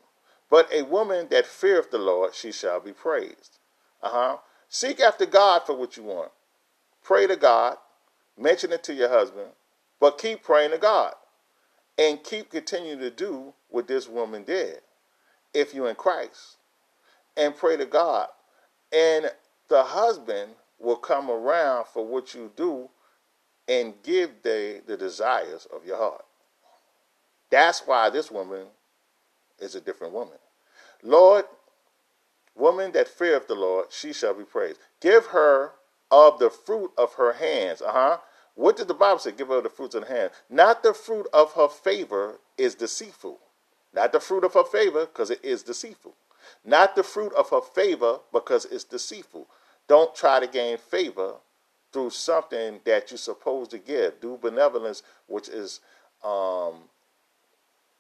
But 0.51 0.73
a 0.73 0.83
woman 0.83 1.29
that 1.31 1.47
feareth 1.47 1.91
the 1.91 1.99
Lord, 1.99 2.35
she 2.35 2.53
shall 2.53 2.81
be 2.81 2.93
praised. 2.93 3.59
Uh 4.03 4.09
huh. 4.11 4.37
Seek 4.69 5.01
after 5.01 5.27
God 5.27 5.63
for 5.67 5.77
what 5.77 5.97
you 5.97 6.05
want. 6.05 6.31
Pray 7.03 7.27
to 7.27 7.37
God. 7.37 7.77
Mention 8.39 8.73
it 8.73 8.83
to 8.85 8.95
your 8.95 9.09
husband. 9.11 9.49
But 10.03 10.19
keep 10.19 10.43
praying 10.43 10.73
to 10.73 10.79
God. 10.79 11.15
And 11.97 12.25
keep 12.25 12.51
continuing 12.51 12.99
to 12.99 13.11
do 13.11 13.55
what 13.69 13.87
this 13.87 14.09
woman 14.09 14.43
did. 14.43 14.81
If 15.55 15.73
you're 15.73 15.89
in 15.89 15.95
Christ. 15.95 16.57
And 17.37 17.57
pray 17.57 17.77
to 17.77 17.87
God. 17.87 18.27
And 18.93 19.31
the 19.69 19.85
husband 19.85 20.55
will 20.81 20.97
come 20.97 21.31
around 21.31 21.87
for 21.87 22.05
what 22.05 22.35
you 22.35 22.51
do 22.57 22.91
and 23.69 23.95
give 24.03 24.31
the, 24.43 24.83
the 24.85 24.97
desires 24.97 25.69
of 25.73 25.87
your 25.87 25.99
heart. 25.99 26.25
That's 27.51 27.87
why 27.87 28.11
this 28.11 28.29
woman 28.29 28.67
is 29.61 29.77
a 29.77 29.81
different 29.81 30.15
woman. 30.15 30.39
Lord, 31.05 31.45
woman 32.57 32.91
that 32.91 33.07
feareth 33.07 33.47
the 33.47 33.55
Lord, 33.55 33.87
she 33.91 34.13
shall 34.13 34.35
be 34.35 34.43
praised. 34.43 34.81
Give 35.01 35.27
her 35.27 35.71
of 36.11 36.41
the 36.41 36.51
fruit 36.51 36.91
of 36.99 37.15
her 37.15 37.35
hands. 37.35 37.81
Uh 37.81 37.93
huh. 37.93 38.19
What 38.55 38.77
did 38.77 38.89
the 38.89 38.95
Bible 38.95 39.19
say? 39.19 39.33
Give 39.33 39.49
her 39.49 39.61
the 39.61 39.71
fruits 39.71 39.95
of 39.95 40.05
her 40.09 40.15
hand. 40.15 40.31
Not 40.51 40.83
the 40.83 40.93
fruit 40.95 41.27
of 41.33 41.53
her 41.55 41.69
favor 41.69 42.39
is 42.59 42.75
deceitful. 42.75 43.39
Not 43.95 44.13
the 44.13 44.21
fruit 44.21 44.45
of 44.45 44.55
her 44.55 44.65
favor, 44.65 45.07
because 45.07 45.31
it 45.31 45.45
is 45.45 45.63
deceitful. 45.63 46.15
Not 46.65 46.97
the 46.97 47.03
fruit 47.03 47.33
of 47.35 47.51
her 47.51 47.61
favor, 47.61 48.21
because 48.33 48.65
it's 48.67 48.85
deceitful. 48.85 49.47
Don't 49.89 50.15
try 50.15 50.41
to 50.41 50.47
gain 50.47 50.79
favor 50.79 51.35
through 51.93 52.11
something 52.11 52.81
that 52.85 53.11
you're 53.11 53.19
supposed 53.19 53.71
to 53.73 53.79
give. 53.79 54.21
Do 54.21 54.39
benevolence, 54.41 55.03
which 55.27 55.49
is 55.49 55.81
um, 56.25 56.75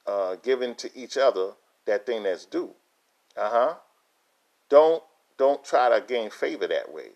uh, 0.06 0.36
given 0.36 0.74
to 0.76 0.90
each 0.96 1.16
other, 1.16 1.52
that 1.86 2.06
thing 2.06 2.22
that's 2.22 2.46
due. 2.46 2.70
Uh 3.36 3.50
huh. 3.50 3.74
Don't 4.68 5.02
don't 5.38 5.64
try 5.64 5.88
to 5.88 6.04
gain 6.06 6.30
favor 6.30 6.66
that 6.66 6.92
way. 6.92 7.08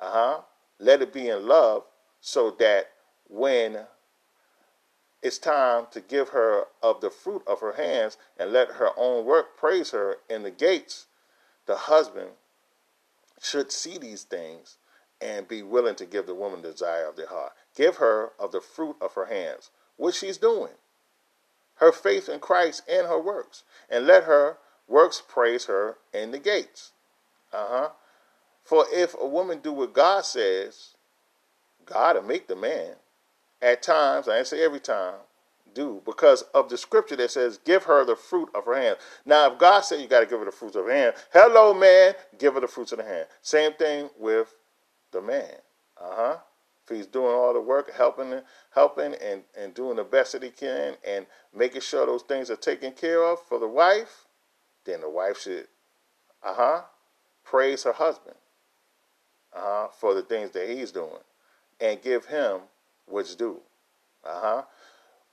Uh 0.00 0.10
huh. 0.10 0.40
Let 0.78 1.02
it 1.02 1.12
be 1.12 1.28
in 1.28 1.46
love 1.46 1.84
so 2.24 2.50
that 2.50 2.90
when 3.28 3.80
it's 5.22 5.38
time 5.38 5.86
to 5.90 6.00
give 6.00 6.30
her 6.30 6.64
of 6.82 7.00
the 7.00 7.10
fruit 7.10 7.42
of 7.46 7.60
her 7.60 7.72
hands 7.72 8.16
and 8.38 8.52
let 8.52 8.68
her 8.72 8.90
own 8.96 9.24
work 9.24 9.56
praise 9.56 9.90
her 9.90 10.16
in 10.30 10.42
the 10.42 10.50
gates, 10.50 11.06
the 11.66 11.76
husband 11.76 12.30
should 13.40 13.70
see 13.70 13.98
these 13.98 14.22
things 14.22 14.78
and 15.20 15.48
be 15.48 15.62
willing 15.62 15.94
to 15.96 16.06
give 16.06 16.26
the 16.26 16.34
woman 16.34 16.62
the 16.62 16.70
desire 16.72 17.06
of 17.06 17.16
their 17.16 17.28
heart. 17.28 17.52
Give 17.76 17.96
her 17.96 18.32
of 18.38 18.52
the 18.52 18.60
fruit 18.60 18.96
of 19.00 19.14
her 19.14 19.26
hands, 19.26 19.70
what 19.96 20.14
she's 20.14 20.38
doing, 20.38 20.72
her 21.76 21.92
faith 21.92 22.28
in 22.28 22.40
Christ 22.40 22.82
and 22.88 23.06
her 23.06 23.20
works, 23.20 23.64
and 23.90 24.06
let 24.06 24.24
her 24.24 24.58
Works 24.86 25.22
praise 25.26 25.64
her 25.66 25.96
in 26.12 26.30
the 26.30 26.38
gates. 26.38 26.92
Uh 27.52 27.66
huh. 27.68 27.88
For 28.62 28.86
if 28.92 29.14
a 29.18 29.26
woman 29.26 29.60
do 29.60 29.72
what 29.72 29.92
God 29.92 30.24
says, 30.24 30.93
God 31.86 32.16
will 32.16 32.22
make 32.22 32.48
the 32.48 32.56
man. 32.56 32.94
At 33.62 33.82
times, 33.82 34.28
I 34.28 34.38
ain't 34.38 34.46
say 34.46 34.62
every 34.62 34.80
time, 34.80 35.14
do 35.74 36.00
because 36.04 36.42
of 36.54 36.68
the 36.68 36.78
scripture 36.78 37.16
that 37.16 37.30
says, 37.30 37.58
Give 37.64 37.82
her 37.84 38.04
the 38.04 38.16
fruit 38.16 38.48
of 38.54 38.64
her 38.66 38.74
hand. 38.74 38.96
Now, 39.26 39.52
if 39.52 39.58
God 39.58 39.80
said 39.80 40.00
you 40.00 40.06
got 40.06 40.20
to 40.20 40.26
give 40.26 40.38
her 40.38 40.44
the 40.44 40.52
fruits 40.52 40.76
of 40.76 40.84
her 40.84 40.92
hand, 40.92 41.14
hello, 41.32 41.74
man, 41.74 42.14
give 42.38 42.54
her 42.54 42.60
the 42.60 42.68
fruits 42.68 42.92
of 42.92 42.98
the 42.98 43.04
hand. 43.04 43.26
Same 43.42 43.72
thing 43.74 44.08
with 44.18 44.54
the 45.12 45.20
man. 45.20 45.54
Uh 46.00 46.14
huh. 46.14 46.36
If 46.84 46.94
he's 46.96 47.06
doing 47.06 47.32
all 47.34 47.54
the 47.54 47.60
work, 47.60 47.90
helping, 47.94 48.40
helping, 48.74 49.14
and, 49.14 49.42
and 49.58 49.72
doing 49.72 49.96
the 49.96 50.04
best 50.04 50.32
that 50.32 50.42
he 50.42 50.50
can, 50.50 50.96
and 51.06 51.26
making 51.54 51.80
sure 51.80 52.04
those 52.04 52.22
things 52.22 52.50
are 52.50 52.56
taken 52.56 52.92
care 52.92 53.24
of 53.24 53.40
for 53.40 53.58
the 53.58 53.68
wife, 53.68 54.26
then 54.84 55.00
the 55.00 55.08
wife 55.08 55.40
should, 55.40 55.66
uh 56.42 56.54
huh, 56.54 56.82
praise 57.42 57.84
her 57.84 57.92
husband, 57.92 58.36
uh 59.56 59.60
huh, 59.62 59.88
for 59.98 60.12
the 60.12 60.20
things 60.22 60.50
that 60.50 60.68
he's 60.68 60.92
doing, 60.92 61.22
and 61.80 62.02
give 62.02 62.26
him 62.26 62.60
what's 63.06 63.34
due, 63.34 63.60
uh 64.24 64.40
huh. 64.40 64.62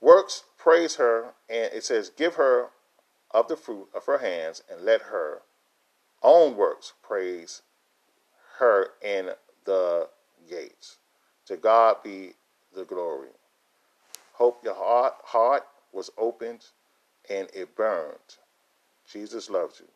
Works 0.00 0.44
praise 0.58 0.96
her, 0.96 1.34
and 1.48 1.72
it 1.72 1.84
says, 1.84 2.10
give 2.10 2.34
her 2.34 2.68
of 3.30 3.48
the 3.48 3.56
fruit 3.56 3.88
of 3.94 4.04
her 4.06 4.18
hands, 4.18 4.62
and 4.70 4.84
let 4.84 5.02
her 5.02 5.42
own 6.22 6.56
works 6.56 6.92
praise 7.02 7.62
her 8.58 8.88
in 9.02 9.30
the 9.64 10.08
gates. 10.48 10.98
To 11.46 11.56
God 11.56 11.96
be 12.02 12.32
the 12.74 12.84
glory. 12.84 13.28
Hope 14.34 14.62
your 14.64 14.74
heart, 14.74 15.14
heart 15.24 15.66
was 15.92 16.10
opened 16.16 16.64
and 17.28 17.48
it 17.54 17.74
burned. 17.76 18.38
Jesus 19.10 19.50
loves 19.50 19.80
you. 19.80 19.86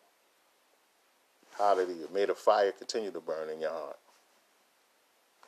Hallelujah. 1.56 2.06
May 2.12 2.26
the 2.26 2.34
fire 2.34 2.72
continue 2.72 3.10
to 3.10 3.20
burn 3.20 3.48
in 3.48 3.60
your 3.60 3.70
heart. 3.70 3.98